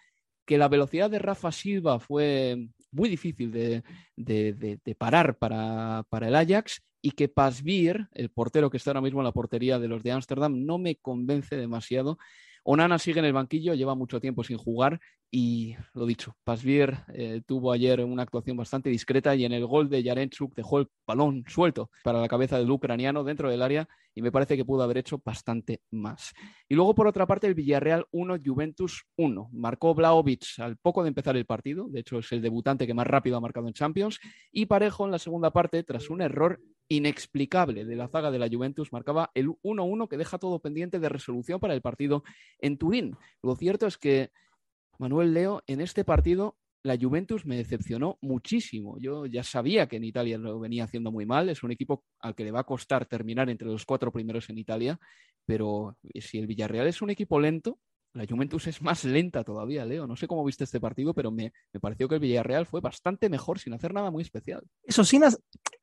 [0.46, 6.82] que la velocidad de Rafa Silva fue muy difícil de, parar para, para, el Ajax
[7.02, 10.12] y que Pasvier, el portero que está ahora mismo en la portería de los de
[10.12, 12.18] Ámsterdam, no me convence demasiado.
[12.62, 17.42] Onana sigue en el banquillo, lleva mucho tiempo sin jugar y lo dicho, Pasvier eh,
[17.46, 21.44] tuvo ayer una actuación bastante discreta y en el gol de Yarenchuk dejó el balón
[21.46, 24.98] suelto para la cabeza del ucraniano dentro del área y me parece que pudo haber
[24.98, 26.32] hecho bastante más.
[26.68, 29.50] Y luego por otra parte el Villarreal 1, Juventus 1.
[29.52, 33.06] Marcó Blaovic al poco de empezar el partido, de hecho es el debutante que más
[33.06, 34.18] rápido ha marcado en Champions
[34.50, 38.48] y Parejo en la segunda parte tras un error inexplicable de la zaga de la
[38.48, 42.24] Juventus marcaba el 1-1 que deja todo pendiente de resolución para el partido
[42.58, 43.16] en Turín.
[43.42, 44.32] Lo cierto es que
[45.00, 48.98] Manuel Leo en este partido la Juventus me decepcionó muchísimo.
[48.98, 51.48] Yo ya sabía que en Italia lo venía haciendo muy mal.
[51.48, 54.58] Es un equipo al que le va a costar terminar entre los cuatro primeros en
[54.58, 55.00] Italia.
[55.46, 57.78] Pero si el Villarreal es un equipo lento,
[58.12, 60.06] la Juventus es más lenta todavía, Leo.
[60.06, 63.60] No sé cómo viste este partido, pero me, pareció que el Villarreal fue bastante mejor
[63.60, 64.62] sin hacer nada muy especial.
[64.82, 65.02] Eso,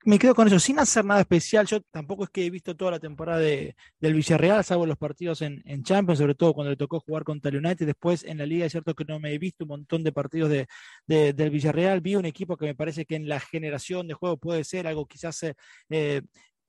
[0.03, 1.65] me quedo con eso, sin hacer nada especial.
[1.67, 3.73] Yo tampoco es que he visto toda la temporada del
[4.13, 7.85] Villarreal, salvo los partidos en, Champions, sobre todo cuando le tocó jugar contra el United.
[7.85, 10.49] Después en la liga es cierto que no me he visto un montón de partidos
[10.49, 10.67] de,
[11.05, 12.01] del Villarreal.
[12.01, 15.05] Vi un equipo que me parece que en la generación de juego puede ser algo
[15.05, 15.43] quizás
[15.89, 16.21] eh,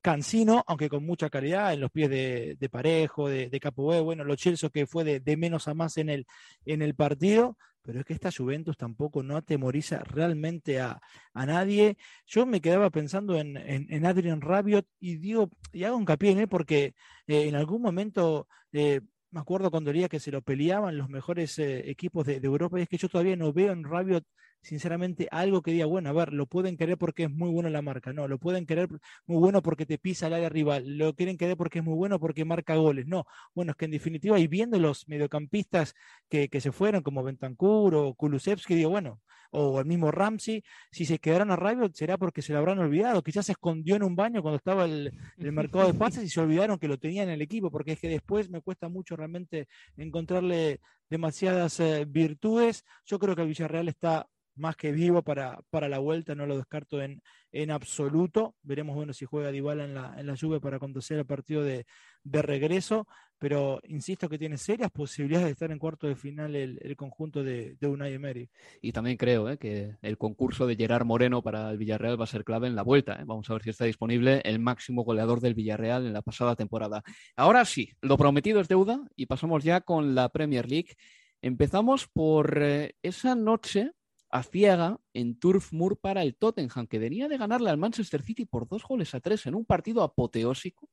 [0.08, 4.36] cansino, aunque con mucha calidad, en los pies de, Parejo, de, de Capo bueno, lo
[4.36, 6.26] Chelsea que fue de, menos a más en el,
[6.64, 10.98] en el partido, pero es que esta Juventus tampoco no atemoriza realmente a,
[11.34, 11.98] nadie.
[12.26, 16.48] Yo me quedaba pensando en, en, Adrian Rabiot y digo, y hago hincapié en él
[16.48, 16.94] porque
[17.26, 21.58] eh, en algún momento eh, me acuerdo cuando leía que se lo peleaban los mejores
[21.58, 24.24] eh, equipos de, Europa, y es que yo todavía no veo en Rabiot,
[24.62, 27.82] sinceramente, algo que diga, bueno, a ver, lo pueden querer porque es muy bueno la
[27.82, 28.88] marca, no, lo pueden querer
[29.26, 32.18] muy bueno porque te pisa el área rival, lo quieren querer porque es muy bueno
[32.20, 35.94] porque marca goles, no, bueno, es que en definitiva, y viendo los mediocampistas
[36.28, 41.06] que, que se fueron, como Bentancur o Kulusevski, digo, bueno, o el mismo Ramsey, si
[41.06, 44.14] se quedaron a Rabiot será porque se lo habrán olvidado, quizás se escondió en un
[44.14, 47.34] baño cuando estaba el, el mercado de pases y se olvidaron que lo tenían en
[47.34, 52.84] el equipo, porque es que después me cuesta mucho realmente encontrarle demasiadas eh, virtudes.
[53.04, 56.56] Yo creo que el Villarreal está más que vivo para, para la vuelta, no lo
[56.56, 58.54] descarto en, en absoluto.
[58.62, 61.86] Veremos bueno si juega Dybala en la, en la lluvia para conducir el partido de,
[62.24, 63.06] de, regreso,
[63.38, 67.76] pero insisto que tiene serias posibilidades de estar en cuarto de final el, conjunto de,
[67.80, 68.50] de, Unai Emery.
[68.82, 69.58] Y también creo ¿eh?
[69.58, 72.82] que el concurso de Gerard Moreno para el Villarreal va a ser clave en la
[72.82, 73.14] vuelta.
[73.14, 73.24] ¿eh?
[73.24, 77.02] Vamos a ver si está disponible el máximo goleador del Villarreal en la pasada temporada.
[77.36, 80.96] Ahora sí, lo prometido es deuda y pasamos ya con la Premier League.
[81.40, 83.92] Empezamos por eh, esa noche
[84.30, 88.44] a ciega en Turf Moor para el Tottenham, que venía de ganarle al Manchester City
[88.44, 90.88] por dos goles a tres en un partido apoteósico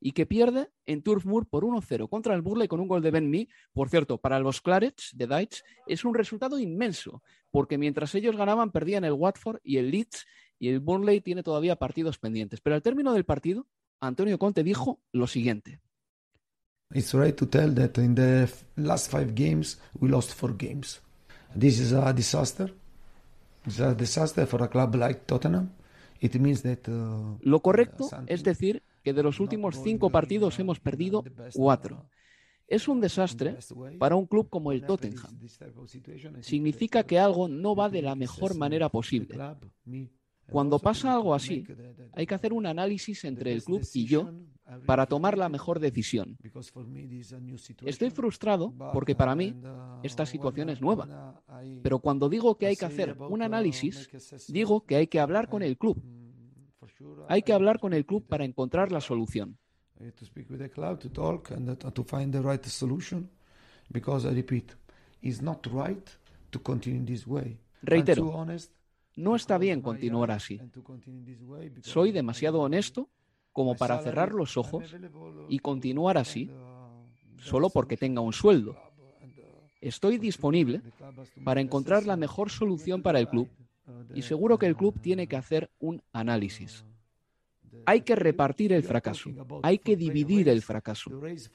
[0.00, 3.10] y que pierde en Turf Moor por 1-0 contra el Burley con un gol de
[3.10, 3.48] Ben Mee.
[3.72, 8.70] Por cierto, para los Clarets de Deitch es un resultado inmenso, porque mientras ellos ganaban,
[8.70, 10.26] perdían el Watford y el Leeds,
[10.58, 12.60] y el Burnley tiene todavía partidos pendientes.
[12.60, 13.66] Pero al término del partido,
[14.00, 15.80] Antonio Conte dijo lo siguiente.
[16.94, 21.02] It's right to tell that in the last five games we lost four games.
[21.58, 22.74] This is a disaster.
[23.66, 25.70] It's a disaster for a club like Tottenham.
[26.20, 30.80] It means that, uh, Lo correcto es decir que de los últimos cinco partidos hemos
[30.80, 32.06] perdido cuatro.
[32.68, 33.56] Es un desastre
[33.98, 35.38] para un club como el Tottenham.
[36.40, 39.38] Significa que algo no va de la mejor manera posible.
[40.50, 41.64] Cuando pasa algo así,
[42.12, 44.30] hay que hacer un análisis entre el club y yo
[44.84, 46.36] para tomar la mejor decisión.
[47.84, 49.54] Estoy frustrado porque para mí
[50.02, 51.42] esta situación es nueva.
[51.82, 54.08] Pero cuando digo que hay que hacer un análisis,
[54.48, 56.02] digo que hay que hablar con el club.
[57.28, 59.58] Hay que hablar con el club para encontrar la solución.
[67.82, 68.46] Reitero,
[69.16, 70.60] no está bien continuar así.
[71.80, 73.08] Soy demasiado honesto
[73.52, 74.94] como para cerrar los ojos
[75.48, 76.50] y continuar así
[77.40, 78.76] solo porque tenga un sueldo.
[79.80, 80.82] Estoy disponible
[81.44, 83.48] para encontrar la mejor solución para el club
[84.14, 86.84] y seguro que el club tiene que hacer un análisis.
[87.84, 89.30] Hay que repartir el fracaso,
[89.62, 91.10] hay que dividir el fracaso.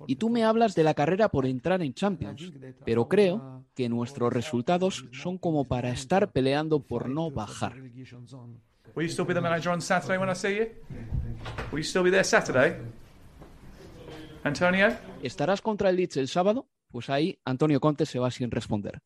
[0.07, 2.51] Y tú me hablas de la carrera por entrar en Champions,
[2.85, 7.75] pero creo que nuestros resultados son como para estar peleando por no bajar.
[8.93, 10.67] Will you still be the manager on Saturday when I see you?
[11.71, 12.75] Will you still be there Saturday?
[14.43, 14.89] Antonio?
[15.23, 16.67] ¿Estarás contra el Leeds el sábado?
[16.89, 19.01] Pues ahí Antonio Conte se va sin responder.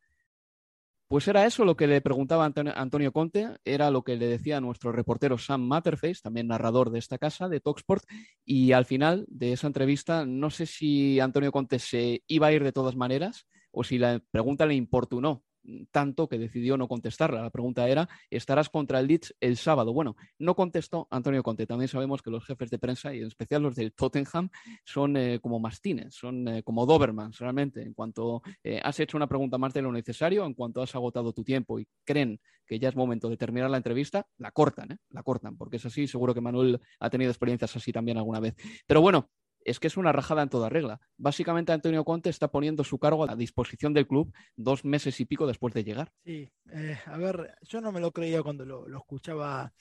[1.07, 4.91] Pues era eso lo que le preguntaba Antonio Conte, era lo que le decía nuestro
[4.91, 8.03] reportero Sam Matterface, también narrador de esta casa, de Talksport,
[8.43, 12.63] y al final de esa entrevista no sé si Antonio Conte se iba a ir
[12.63, 15.43] de todas maneras o si la pregunta le importunó
[15.91, 17.41] tanto que decidió no contestarla.
[17.41, 19.93] La pregunta era, ¿estarás contra el Leeds el sábado?
[19.93, 21.65] Bueno, no contestó Antonio Conte.
[21.65, 24.49] También sabemos que los jefes de prensa, y en especial los del Tottenham,
[24.83, 27.81] son eh, como mastines, son eh, como Dobermans realmente.
[27.81, 31.33] En cuanto eh, has hecho una pregunta más de lo necesario, en cuanto has agotado
[31.33, 35.23] tu tiempo y creen que ya es momento de terminar la entrevista, la cortan, la
[35.23, 36.07] cortan, porque es así.
[36.07, 38.55] Seguro que Manuel ha tenido experiencias así también alguna vez.
[38.87, 39.29] Pero bueno,
[39.65, 41.01] es que es una rajada en toda regla.
[41.17, 45.47] Básicamente Antonio Conte está poniendo su cargo a disposición del club dos meses y pico
[45.47, 46.11] después de llegar.
[46.23, 49.73] Sí, eh, a ver, yo no me lo creía cuando lo, escuchaba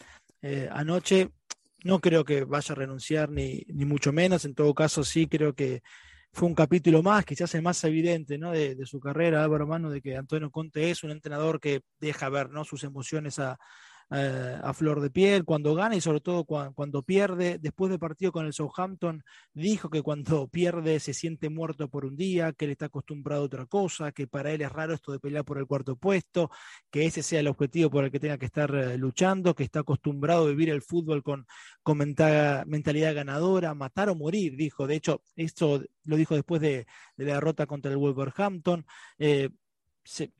[0.43, 1.30] eh, anoche.
[1.85, 4.47] No creo que vaya a renunciar ni, ni mucho menos.
[4.47, 5.82] En todo caso, sí creo que
[6.32, 8.51] fue un capítulo más se hace más evidente ¿no?
[8.51, 12.28] de, de, su carrera, Álvaro Mano, de que Antonio Conte es un entrenador que deja
[12.28, 12.64] ver ¿no?
[12.64, 13.57] sus emociones a,
[14.11, 17.59] eh, a flor de piel cuando gana y sobre todo cuando, pierde.
[17.59, 22.17] Después del partido con el Southampton dijo que cuando pierde se siente muerto por un
[22.17, 25.19] día, que él está acostumbrado a otra cosa, que para él es raro esto de
[25.21, 26.51] pelear por el cuarto puesto,
[26.91, 29.81] que ese sea el objetivo por el que tenga que estar eh, luchando, que está
[29.81, 31.47] acostumbrado a vivir el fútbol con,
[32.67, 34.87] mentalidad ganadora, matar o morir, dijo.
[34.87, 36.87] De hecho, esto lo dijo después de,
[37.17, 38.87] la derrota contra el Wolverhampton.
[39.19, 39.51] Eh,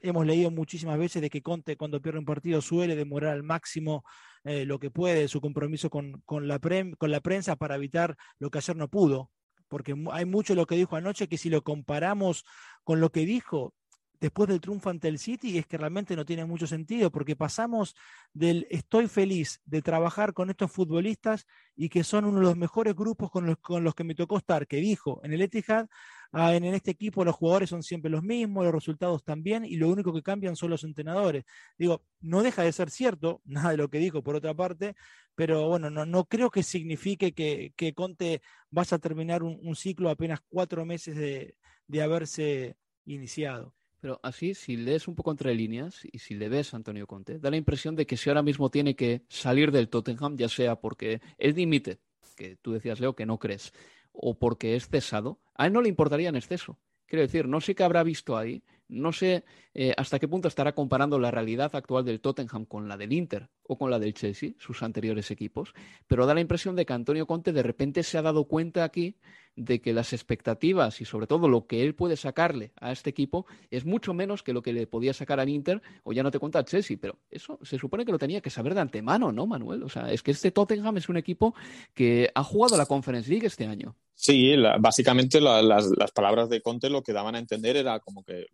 [0.03, 4.05] hemos leído muchísimas veces de que Conte cuando pierde un partido suele demorar al máximo
[4.45, 8.89] eh, lo que puede su compromiso con, la prensa para evitar lo que ayer no
[8.89, 9.31] pudo.
[9.69, 12.45] Porque hay mucho lo que dijo anoche que si lo comparamos
[12.85, 13.75] con lo que dijo
[14.21, 17.95] después del triunfo ante el City es que realmente no tiene mucho sentido, porque pasamos
[18.33, 21.47] del estoy feliz de trabajar con estos futbolistas
[21.77, 24.79] y que son uno de los mejores grupos con los que me tocó estar, que
[24.79, 25.89] dijo en el Etihad,
[26.35, 29.89] ah, en, este equipo los jugadores son siempre los mismos, los resultados también, y lo
[29.89, 31.45] único que cambian son los entrenadores.
[31.79, 34.95] Digo, no deja de ser cierto, nada de lo que dijo por otra parte,
[35.35, 40.11] pero bueno, no, no creo que signifique que, que Conte vaya a terminar un, ciclo
[40.11, 41.57] apenas cuatro meses de,
[41.87, 43.75] de haberse iniciado.
[44.01, 47.39] Pero así, si lees un poco entre líneas y si le ves a Antonio Conte,
[47.39, 50.77] da la impresión de que si ahora mismo tiene que salir del Tottenham, ya sea
[50.77, 52.01] porque él dimite,
[52.37, 53.73] que tú decías, Leo, que no crees,
[54.15, 56.79] o porque es cesado, a él no le importaría en exceso.
[57.07, 60.75] Quiero decir, no sé qué habrá visto ahí, no sé eh, hasta qué punto estará
[60.75, 64.53] comparando la realidad actual del Tottenham con la del Inter o con la del Chelsea,
[64.59, 65.75] sus anteriores equipos,
[66.07, 69.17] pero da la impresión de que Antonio Conte de repente se ha dado cuenta aquí
[69.57, 73.47] de que las expectativas y sobre todo lo que él puede sacarle a este equipo
[73.71, 76.39] es mucho menos que lo que le podía sacar al Inter o ya no te
[76.39, 79.47] cuenta al Chelsea, pero eso se supone que lo tenía que saber de antemano, ¿no,
[79.47, 79.83] Manuel?
[79.83, 81.55] O sea, es que este Tottenham es un equipo
[81.95, 83.97] que ha jugado la Conference League este año.
[84.15, 88.47] Sí, básicamente las, las palabras de Conte lo que daban a entender era como que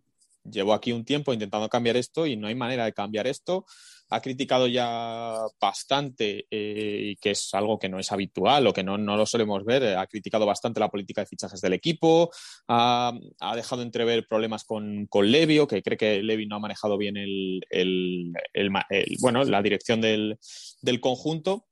[0.44, 3.64] llevo aquí un tiempo intentando cambiar esto y no hay manera de cambiar esto.
[4.08, 8.82] Ha criticado ya bastante, eh, y que es algo que no es habitual o que
[8.82, 12.30] no, no, lo solemos ver, ha criticado bastante la política de fichajes del equipo,
[12.66, 13.12] ha,
[13.54, 17.60] dejado entrever problemas con, con Levio, que cree que Levi no ha manejado bien el,
[17.70, 18.70] el, el,
[19.20, 20.38] bueno, la dirección del,
[20.82, 21.66] del conjunto.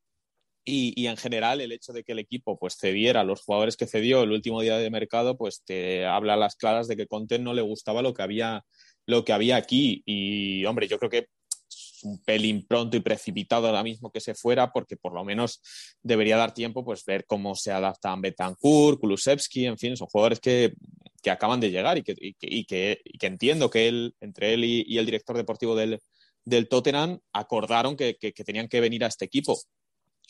[0.70, 4.22] Y, en general el hecho de que el equipo pues cediera los jugadores que cedió
[4.22, 7.54] el último día de mercado pues te habla a las claras de que Conte no
[7.54, 8.64] le gustaba lo que había
[9.06, 11.28] lo que había aquí y hombre yo creo que
[11.70, 15.60] es un pelín pronto y precipitado ahora mismo que se fuera porque por lo menos
[16.02, 20.74] debería dar tiempo pues ver cómo se adaptan Betancourt, Kulusevski, en fin, son jugadores que,
[21.22, 24.64] que acaban de llegar y que, y que, y que, entiendo que él, entre él
[24.64, 26.00] y, el director deportivo del,
[26.44, 29.58] del Tottenham acordaron que, que, tenían que venir a este equipo.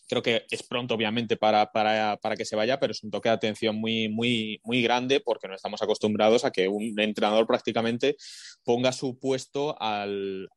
[0.09, 1.71] Creo que es pronto, obviamente, para,
[2.37, 5.55] que se vaya, pero es un toque de atención muy, muy, muy grande porque no
[5.55, 8.17] estamos acostumbrados a que un entrenador prácticamente
[8.65, 10.49] ponga su puesto al,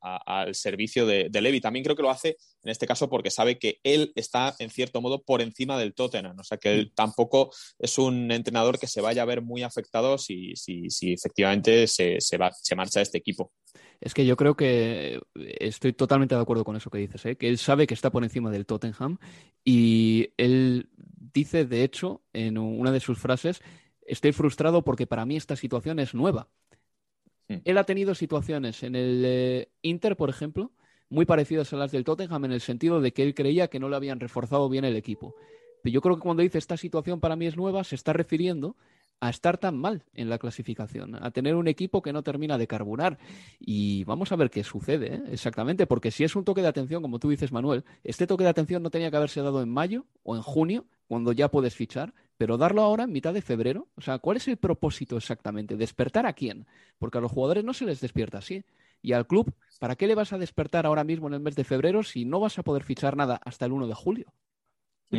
[0.54, 1.60] servicio de, de, Levi.
[1.62, 5.02] También creo que lo hace en este caso porque sabe que él está, en cierto
[5.02, 6.38] modo, por encima del Tottenham.
[6.40, 10.18] O sea, que él tampoco es un entrenador que se vaya a ver muy afectado
[10.18, 13.52] si, si, si efectivamente se, va, se marcha este equipo.
[14.00, 17.36] Es que yo creo que estoy totalmente de acuerdo con eso que dices, ¿eh?
[17.36, 19.18] que él sabe que está por encima del Tottenham
[19.64, 20.90] y él
[21.34, 23.62] dice, de hecho, en una de sus frases,
[24.06, 26.50] estoy frustrado porque para mí esta situación es nueva.
[27.48, 30.72] Él ha tenido situaciones en el eh, Inter, por ejemplo,
[31.10, 33.90] muy parecidas a las del Tottenham en el sentido de que él creía que no
[33.90, 35.36] le habían reforzado bien el equipo.
[35.84, 38.78] Pero yo creo que cuando dice esta situación para mí es nueva, se está refiriendo
[39.22, 42.68] a estar tan mal en la clasificación, a tener un equipo que no termina de
[42.68, 43.20] carburar.
[43.60, 45.22] Y vamos a ver qué sucede ¿eh?
[45.32, 48.50] exactamente, porque si es un toque de atención, como tú dices, Manuel, este toque de
[48.50, 52.14] atención no tenía que haberse dado en mayo o en junio, cuando ya puedes fichar,
[52.38, 53.88] pero darlo ahora en mitad de febrero.
[53.96, 55.78] O sea, ¿cuál es el propósito exactamente?
[55.78, 56.66] ¿Despertar a quién?
[56.98, 58.64] Porque a los jugadores no se les despierta así.
[59.04, 61.64] Y al club ¿para qué le vas a despertar ahora mismo en el mes de
[61.64, 64.34] febrero si no vas a poder fichar nada hasta el 1 de julio?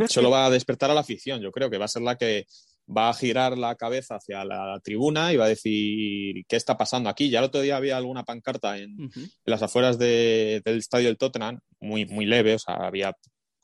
[0.08, 2.46] Solo va a despertar a la afición, yo creo que va a ser la que
[2.86, 7.08] va a girar la cabeza hacia la tribuna y va a decir qué está pasando
[7.08, 7.30] aquí.
[7.30, 9.22] Ya el otro día había alguna pancarta en, uh -huh.
[9.24, 13.14] en las afueras de, del estadio del Tottenham, muy, muy leve, o sea, había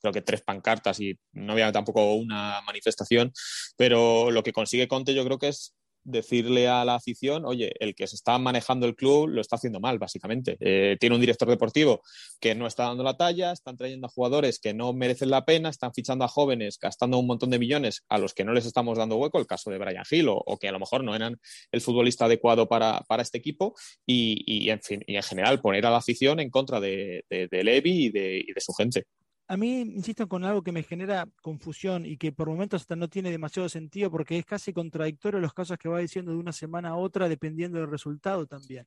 [0.00, 3.32] creo que tres pancartas y no había tampoco una manifestación,
[3.76, 7.94] pero lo que consigue Conte yo creo que es decirle a la afición, oye, el
[7.94, 10.56] que se está manejando el club lo está haciendo mal, básicamente.
[10.60, 12.02] Eh, tiene un director deportivo
[12.40, 15.68] que no está dando la talla, están trayendo a jugadores que no merecen la pena,
[15.68, 18.98] están fichando a jóvenes, gastando un montón de millones a los que no les estamos
[18.98, 21.38] dando hueco, el caso de Brian Hill, o, que a lo mejor no eran
[21.72, 23.74] el futbolista adecuado para, para este equipo,
[24.06, 27.64] y, y, en fin, y en general poner a la afición en contra de, de,
[27.64, 29.04] Levy y de su gente
[29.48, 33.08] a mí, insisto, con algo que me genera confusión y que por momentos hasta no
[33.08, 36.90] tiene demasiado sentido porque es casi contradictorio los casos que va diciendo de una semana
[36.90, 38.86] a otra dependiendo del resultado también.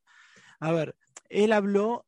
[0.60, 0.96] A ver,
[1.30, 2.06] él habló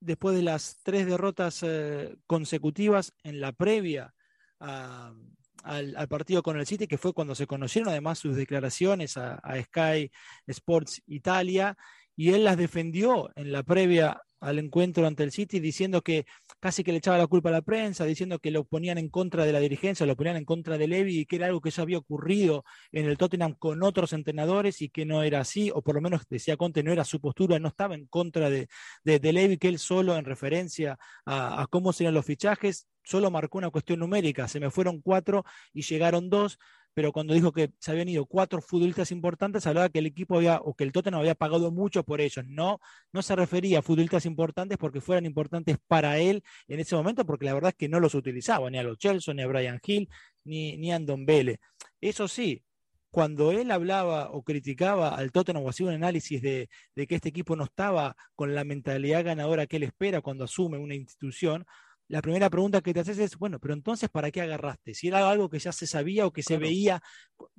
[0.00, 4.14] después de las tres derrotas eh, consecutivas en la previa
[4.58, 10.10] al, partido con el City, que fue cuando se conocieron además sus declaraciones a Sky
[10.46, 11.76] Sports Italia,
[12.16, 16.26] y él las defendió en la previa al encuentro ante el City, diciendo que
[16.60, 19.44] casi que le echaba la culpa a la prensa, diciendo que lo ponían en contra
[19.44, 21.82] de la dirigencia, lo ponían en contra de Levy y que era algo que ya
[21.82, 25.94] había ocurrido en el Tottenham con otros entrenadores y que no era así, o por
[25.94, 28.68] lo menos decía Conte, no era su postura, no estaba en contra de,
[29.04, 33.58] de, Levy, que él solo en referencia a, a cómo serían los fichajes, solo marcó
[33.58, 36.58] una cuestión numérica, se me fueron cuatro y llegaron dos,
[36.94, 40.58] pero cuando dijo que se habían ido cuatro futbolistas importantes, hablaba que el equipo había,
[40.58, 42.44] o que el Tottenham había pagado mucho por ellos.
[42.48, 42.80] No,
[43.12, 47.46] no se refería a futbolistas importantes porque fueran importantes para él en ese momento, porque
[47.46, 50.08] la verdad es que no los utilizaba, ni a los Chelsea, ni a Brian Hill,
[50.44, 51.58] ni, ni a Andon Vélez.
[52.00, 52.62] Eso sí,
[53.10, 57.28] cuando él hablaba o criticaba al Tottenham o hacía un análisis de, de que este
[57.28, 61.66] equipo no estaba con la mentalidad ganadora que él espera cuando asume una institución,
[62.10, 64.94] la primera pregunta que te haces es, bueno, pero entonces, ¿para qué agarraste?
[64.94, 67.00] Si era algo que ya se sabía o que se veía.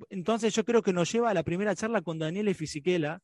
[0.09, 3.19] Entonces yo creo que nos lleva a la primera charla con Daniele Fisichella,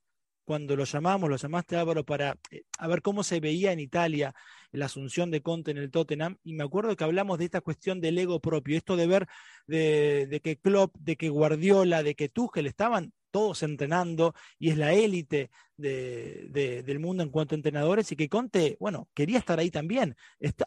[0.45, 4.33] cuando lo llamamos, lo llamaste Álvaro, para eh, a ver cómo se veía en Italia
[4.71, 8.01] la asunción de Conte en el Tottenham, y me acuerdo que hablamos de esta cuestión
[8.01, 9.27] del ego propio, esto de ver
[9.67, 14.77] de, de que Klopp, de que Guardiola, de que Tuchel estaban todos entrenando y es
[14.77, 19.37] la élite de, de, del mundo en cuanto a entrenadores y que Conte, bueno, quería
[19.37, 20.15] estar ahí también.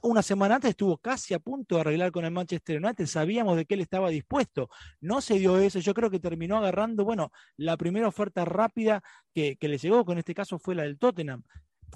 [0.03, 3.65] Una semana antes estuvo casi a punto de arreglar con el Manchester United, sabíamos de
[3.65, 4.69] que él estaba dispuesto.
[5.01, 9.03] No se dio eso, yo creo que terminó agarrando, bueno, la primera oferta rápida
[9.35, 11.43] que, que le llegó, con este caso fue la del Tottenham.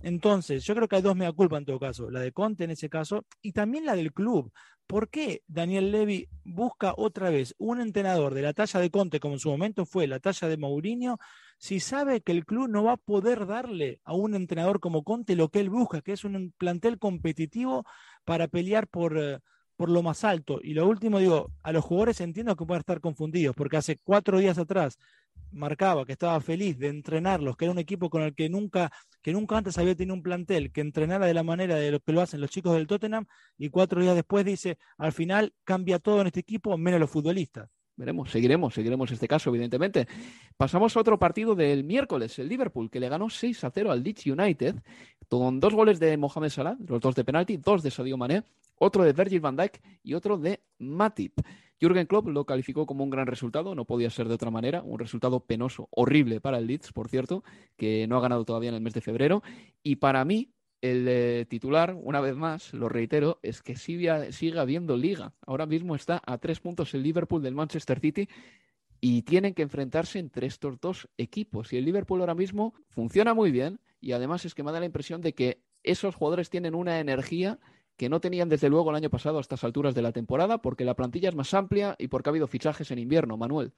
[0.03, 2.70] Entonces, yo creo que hay dos mea culpa en todo caso, la de Conte en
[2.70, 4.53] ese caso y también la del club.
[4.86, 9.34] ¿Por qué Daniel Levy busca otra vez un entrenador de la talla de Conte, como
[9.34, 11.18] en su momento fue la talla de Mourinho,
[11.59, 15.36] si sabe que el club no va a poder darle a un entrenador como Conte
[15.36, 17.86] lo que él busca, que es un plantel competitivo
[18.24, 19.38] para pelear por, uh,
[19.77, 20.61] por lo más alto?
[20.62, 24.39] Y lo último, digo, a los jugadores entiendo que pueden estar confundidos, porque hace cuatro
[24.39, 24.99] días atrás
[25.53, 28.91] marcaba que estaba feliz de entrenarlos, que era un equipo con el que nunca,
[29.22, 32.12] que nunca antes había tenido un plantel que entrenara de la manera de lo que
[32.12, 36.20] lo hacen los chicos del Tottenham, y cuatro días después dice, al final cambia todo
[36.20, 37.68] en este equipo, menos los futbolistas.
[37.97, 40.09] Veremos, seguiremos, seguiremos este caso, evidentemente.
[40.57, 44.03] Pasamos a otro partido del miércoles, el Liverpool, que le ganó 6 a 0 al
[44.03, 44.75] Leeds United,
[45.29, 48.43] con dos goles de Mohamed Salah, los dos de penalti, dos de Sadio Mané,
[48.77, 51.41] otro de Virgil van Dijk y otro de Matip.
[51.81, 54.99] Jürgen Klopp lo calificó como un gran resultado, no podía ser de otra manera, un
[54.99, 57.45] resultado penoso, horrible para el Leeds, por cierto,
[57.77, 59.43] que no ha ganado todavía en el mes de febrero.
[59.83, 64.59] Y para mí, el eh, titular, una vez más, lo reitero, es que sigue, sigue
[64.59, 65.35] habiendo liga.
[65.47, 68.29] Ahora mismo está a tres puntos el Liverpool del Manchester City
[69.01, 71.72] y tienen que enfrentarse entre estos dos equipos.
[71.72, 74.87] Y el Liverpool ahora mismo funciona muy bien y además es que me da la
[74.87, 77.59] impresión de que esos jugadores tienen una energía
[77.97, 80.84] que no tenían desde luego el año pasado a estas alturas de la temporada, porque
[80.84, 83.72] la plantilla es más amplia y porque ha habido fichajes en invierno, Manuel.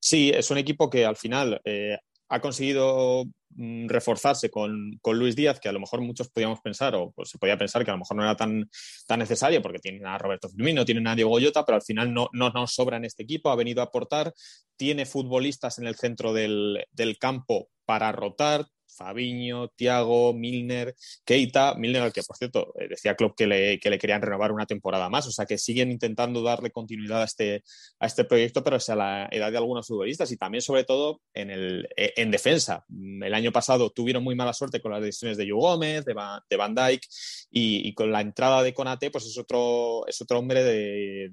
[0.00, 1.98] Sí, es un equipo que al final eh,
[2.30, 6.94] ha conseguido mm, reforzarse con, con, Luis Díaz, que a lo mejor muchos podíamos pensar,
[6.94, 8.70] o pues, se podía pensar que a lo mejor no era tan,
[9.06, 12.28] tan necesario, porque tienen a Roberto Firmino, tienen a Diego Goyota, pero al final no,
[12.32, 14.32] no nos sobra en este equipo, ha venido a aportar,
[14.76, 18.64] tiene futbolistas en el centro del, del campo para rotar,
[19.00, 20.94] Fabiño, Tiago, Milner,
[21.24, 24.52] Keita, Milner al que por cierto eh, decía Klopp que le, que le, querían renovar
[24.52, 27.64] una temporada más, o sea que siguen intentando darle continuidad a este,
[27.98, 31.22] a este proyecto, pero es a la edad de algunos futbolistas y también sobre todo
[31.32, 32.84] en, el, eh, en defensa.
[32.90, 36.42] El año pasado tuvieron muy mala suerte con las decisiones de Yu Gómez, de Van,
[36.50, 37.02] de Van Dijk
[37.50, 41.30] y, con la entrada de Conate pues es otro, es otro hombre de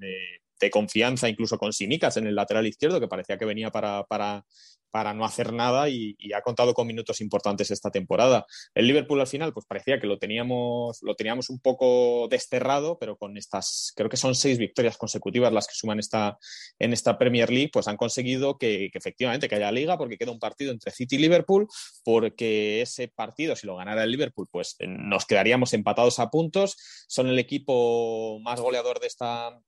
[0.60, 4.44] de confianza incluso con Simicas en el lateral izquierdo, que parecía que venía para, para,
[4.90, 8.46] para no hacer nada y, ha contado con minutos importantes esta temporada.
[8.74, 13.16] El Liverpool al final, pues parecía que lo teníamos, lo teníamos un poco desterrado, pero
[13.16, 16.38] con estas, creo que son seis victorias consecutivas las que suman esta,
[16.78, 20.38] en esta Premier League, pues han conseguido que, efectivamente que haya liga, porque queda un
[20.38, 21.66] partido entre City y Liverpool,
[22.04, 26.76] porque ese partido, si lo ganara el Liverpool, pues nos quedaríamos empatados a puntos.
[27.08, 29.58] Son el equipo más goleador de esta,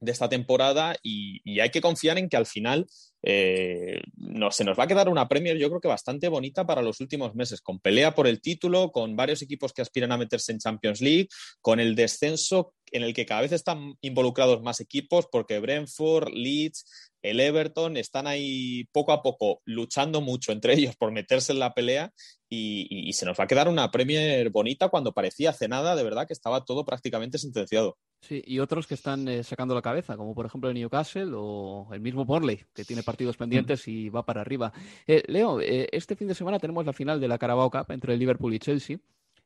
[0.00, 2.86] de esta temporada y, hay que confiar en que al final
[3.22, 6.82] eh, no, se nos va a quedar una Premier yo creo que bastante bonita para
[6.82, 10.52] los últimos meses, con pelea por el título, con varios equipos que aspiran a meterse
[10.52, 11.28] en Champions League,
[11.60, 17.05] con el descenso en el que cada vez están involucrados más equipos porque Brentford, Leeds,
[17.22, 21.74] el Everton están ahí poco a poco luchando mucho entre ellos por meterse en la
[21.74, 22.12] pelea
[22.48, 26.26] y, se nos va a quedar una Premier bonita cuando parecía hace nada, de verdad
[26.26, 27.96] que estaba todo prácticamente sentenciado.
[28.20, 31.88] Sí, y otros que están eh, sacando la cabeza, como por ejemplo el Newcastle o
[31.92, 34.72] el mismo Borley, que tiene partidos pendientes y va para arriba.
[35.06, 38.14] Eh, Leo, eh, este fin de semana tenemos la final de la Carabao Cup entre
[38.14, 38.98] el Liverpool y Chelsea.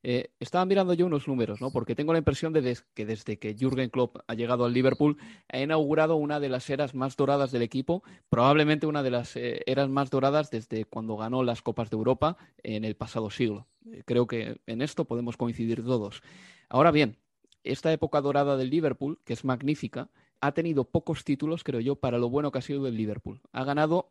[0.03, 1.71] Eh, estaba mirando yo unos números, ¿no?
[1.71, 5.61] Porque tengo la impresión de que desde que Jürgen Klopp ha llegado al Liverpool, ha
[5.61, 9.89] inaugurado una de las eras más doradas del equipo, probablemente una de las eh, eras
[9.91, 13.67] más doradas desde cuando ganó las Copas de Europa en el pasado siglo.
[13.93, 16.23] Eh, creo que en esto podemos coincidir todos.
[16.71, 17.19] Ahora bien,
[17.63, 20.09] esta época dorada del Liverpool, que es magnífica,
[20.41, 23.43] ha tenido pocos títulos, creo yo, para lo bueno que ha sido el Liverpool.
[23.53, 24.09] Ha ganado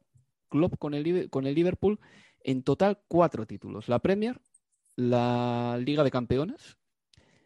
[0.50, 2.00] Klopp con el, con el Liverpool
[2.44, 3.90] en total cuatro títulos.
[3.90, 4.40] La Premier,
[5.00, 6.78] la Liga de Campeones,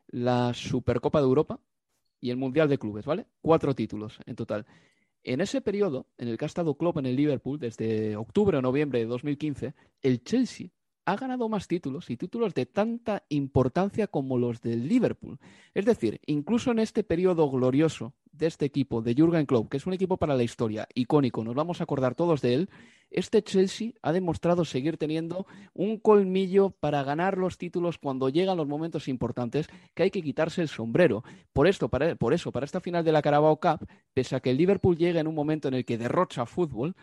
[0.08, 1.60] la Supercopa de Europa
[2.20, 3.28] y el Mundial de Clubes, ¿vale?
[3.42, 4.66] Cuatro títulos en total.
[5.24, 8.62] En ese periodo, en el que ha estado Klopp en el Liverpool, desde octubre o
[8.62, 10.70] noviembre de 2015, el Chelsea
[11.06, 15.40] ha ganado más títulos y títulos de tanta importancia como los del Liverpool.
[15.74, 19.86] Es decir, incluso en este periodo glorioso de este equipo, de Jürgen Klopp, que es
[19.86, 22.70] un equipo para la historia, icónico, nos vamos a acordar todos de él,
[23.12, 25.46] este Chelsea ha demostrado seguir teniendo
[25.76, 30.64] un colmillo para ganar los títulos cuando llegan los momentos importantes, que hay que quitarse
[30.64, 31.24] el sombrero.
[31.54, 34.50] Por, esto, para, por eso, para esta final de la Carabao Cup, pese a que
[34.50, 36.96] el Liverpool llega en un momento en el que derrocha fútbol,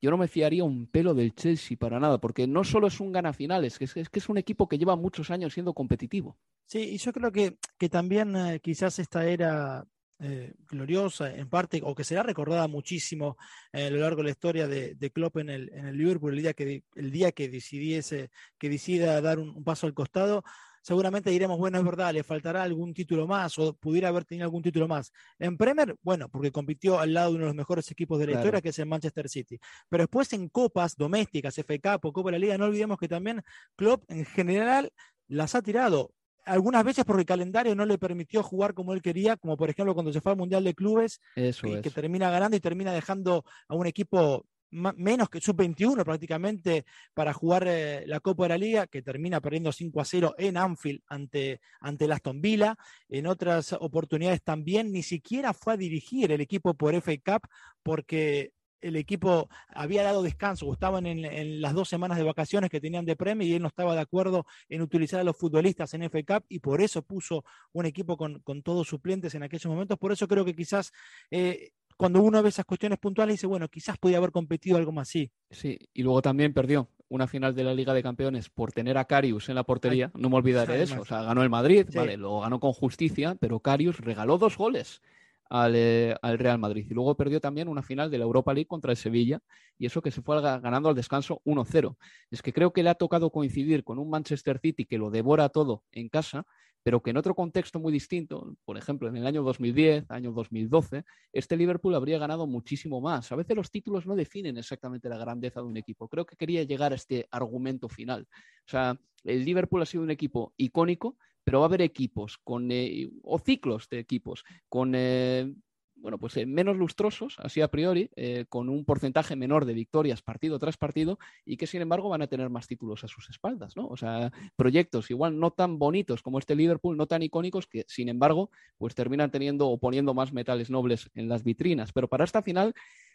[0.00, 3.12] yo no me fiaría un pelo del Chelsea para nada, porque no solo es un
[3.12, 6.38] gana finales, es, es que es un equipo que lleva muchos años siendo competitivo.
[6.66, 9.86] Sí, y yo creo que, que también eh, quizás esta era
[10.20, 13.36] eh, gloriosa, en parte, o que será recordada muchísimo
[13.72, 16.34] eh, a lo largo de la historia de, de Klopp en el, en el, Liverpool,
[16.34, 20.42] el día que, el día que decidiese, que decida dar un, paso al costado,
[20.82, 24.62] seguramente diremos, bueno, es verdad, le faltará algún título más o pudiera haber tenido algún
[24.62, 25.12] título más.
[25.38, 28.32] En Premier, bueno, porque compitió al lado de uno de los mejores equipos de la
[28.32, 29.58] historia, que es el Manchester City.
[29.88, 33.42] Pero después en copas domésticas, Cup o Copa de la Liga, no olvidemos que también
[33.76, 34.90] Klopp en general
[35.28, 36.12] las ha tirado
[36.48, 39.94] algunas veces porque el calendario no le permitió jugar como él quería, como por ejemplo
[39.94, 43.86] cuando se fue al Mundial de Clubes, que, termina ganando y termina dejando a un
[43.86, 49.40] equipo menos que sub-21 prácticamente para jugar eh, la Copa de la Liga, que termina
[49.40, 52.76] perdiendo 5 a 0 en Anfield ante, ante el Aston Villa.
[53.08, 57.48] En otras oportunidades también ni siquiera fue a dirigir el equipo por FA Cup
[57.82, 63.04] porque el equipo había dado descanso, estaban en, las dos semanas de vacaciones que tenían
[63.04, 66.22] de premio y él no estaba de acuerdo en utilizar a los futbolistas en FA
[66.22, 69.98] Cup y por eso puso un equipo con, todos suplentes en aquellos momentos.
[69.98, 70.92] Por eso creo que quizás
[71.30, 75.08] eh, cuando uno ve esas cuestiones puntuales dice, bueno, quizás podía haber competido algo más
[75.08, 75.32] así.
[75.50, 79.06] Sí, y luego también perdió una final de la Liga de Campeones por tener a
[79.06, 82.16] Carius en la portería, no me olvidaré de eso, o sea, ganó el Madrid, vale,
[82.16, 85.02] lo ganó con justicia, pero Carius regaló dos goles
[85.50, 86.86] eh, al, Real Madrid.
[86.88, 89.40] Y luego perdió también una final de la Europa League contra el Sevilla,
[89.78, 91.96] y eso que se fue ganando al descanso 1-0.
[92.30, 95.48] Es que creo que le ha tocado coincidir con un Manchester City que lo devora
[95.48, 96.46] todo en casa,
[96.82, 101.04] pero que en otro contexto muy distinto, por ejemplo, en el año 2010, año 2012,
[101.32, 103.30] este Liverpool habría ganado muchísimo más.
[103.30, 106.08] A veces los títulos no definen exactamente la grandeza de un equipo.
[106.08, 108.26] Creo que quería llegar a este argumento final.
[108.66, 111.18] O sea, el Liverpool ha sido un equipo icónico,
[111.48, 115.50] pero va a haber equipos con, eh, o ciclos de equipos con eh,
[115.96, 118.10] bueno, pues eh, menos lustrosos, así a priori,
[118.50, 122.26] con un porcentaje menor de victorias partido tras partido y que sin embargo van a
[122.26, 123.86] tener más títulos a sus espaldas, ¿no?
[123.88, 128.10] O sea, proyectos igual no tan bonitos como este Liverpool, no tan icónicos que sin
[128.10, 131.94] embargo pues terminan teniendo o poniendo más metales nobles en las vitrinas.
[131.94, 132.74] Pero para esta final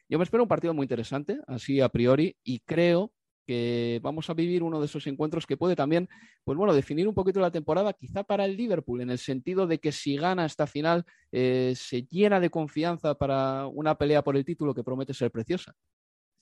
[0.09, 3.13] yo me espero un partido muy interesante, así a priori, y creo
[3.45, 6.09] que vamos a vivir uno de esos encuentros que puede también,
[6.43, 9.79] pues bueno, definir un poquito la temporada, quizá para el Liverpool, en el sentido de
[9.79, 14.45] que si gana esta final, eh, se llena de confianza para una pelea por el
[14.45, 15.75] título que promete ser preciosa.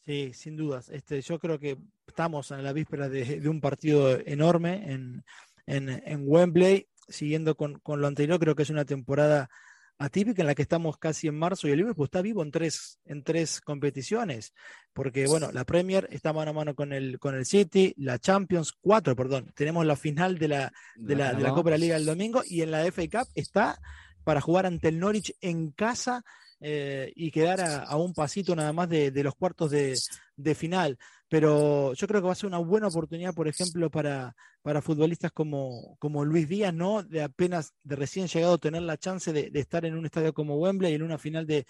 [0.04, 0.90] Sí, sin dudas.
[0.90, 1.78] Este, yo creo que
[2.08, 5.24] estamos en la víspera de, un partido enorme en,
[5.68, 9.50] en, Wembley, siguiendo con, con, lo anterior, creo que es una temporada
[10.02, 13.00] atípica en la que estamos casi en marzo y el Liverpool está vivo en tres,
[13.06, 14.54] en tres competiciones,
[14.94, 18.74] porque bueno, la Premier está mano a mano con el, con el City, la Champions,
[18.82, 21.96] cuatro, perdón, tenemos la final de la, de la, de la Copa de la Liga
[21.98, 23.80] el domingo y en la FA Cup está
[24.24, 26.24] para jugar ante el Norwich en casa
[26.60, 30.98] eh, y quedar a, un pasito nada más de, los cuartos de, final.
[31.32, 35.32] Pero yo creo que va a ser una buena oportunidad, por ejemplo, para, para futbolistas
[35.32, 37.04] como, como Luis Díaz, ¿no?
[37.04, 40.92] De apenas, de recién llegado, tener la chance de, estar en un estadio como Wembley
[40.92, 41.66] y en una final de,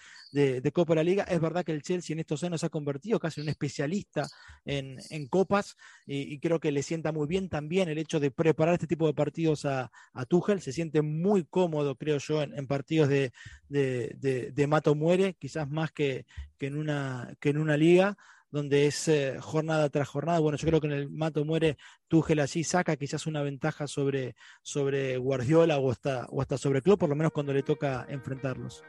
[0.73, 1.23] Copa de la Liga.
[1.25, 4.27] Es verdad que el Chelsea en estos años se ha convertido casi en un especialista
[4.65, 4.97] en,
[5.27, 9.05] copas y, creo que le sienta muy bien también el hecho de preparar este tipo
[9.05, 10.59] de partidos a, a Tuchel.
[10.61, 13.31] Se siente muy cómodo, creo yo, en, partidos de,
[13.69, 16.25] de, mato muere, quizás más que,
[16.57, 18.17] que, en, una, que en una liga
[18.51, 20.39] donde es eh, jornada tras jornada.
[20.39, 21.77] Bueno, yo creo que en el Mato Muere
[22.07, 27.09] Tuchel allí saca quizás una ventaja sobre, sobre Guardiola o hasta, o sobre Klopp, por
[27.09, 28.83] lo menos cuando le toca enfrentarlos.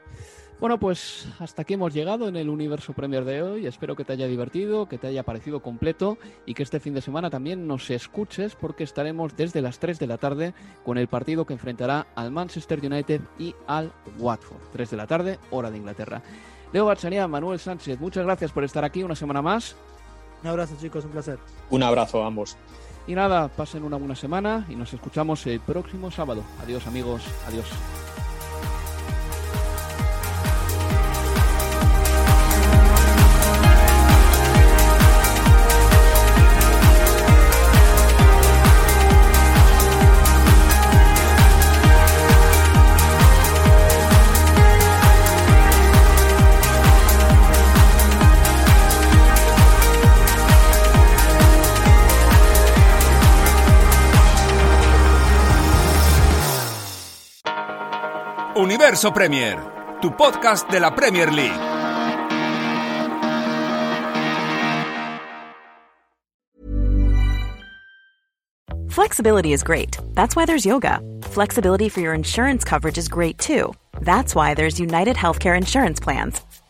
[0.59, 3.67] Bueno, pues hasta aquí hemos llegado en el Universo Premier de hoy.
[3.67, 7.01] Espero que te haya divertido, que te haya parecido completo y que este fin de
[7.01, 10.53] semana también nos escuches porque estaremos desde las 3 de la tarde
[10.85, 14.61] con el partido que enfrentará al Manchester United y al Watford.
[14.71, 16.23] 3 de la tarde, hora de Inglaterra.
[16.73, 19.75] Leo Bachanian, Manuel Sánchez, muchas gracias por estar aquí una semana más.
[20.41, 21.37] Un abrazo chicos, un placer.
[21.69, 22.57] Un abrazo a ambos.
[23.05, 26.43] Y nada, pasen una buena semana y nos escuchamos el próximo sábado.
[26.63, 27.67] Adiós amigos, adiós.
[58.93, 59.57] Universo Premier,
[60.01, 61.59] tu podcast de la Premier League.
[68.91, 69.97] Flexibility is great.
[70.13, 70.99] That's why there's yoga.
[71.23, 73.73] Flexibility for your insurance coverage is great too.
[74.01, 76.39] That's why there's United Healthcare Insurance Plans.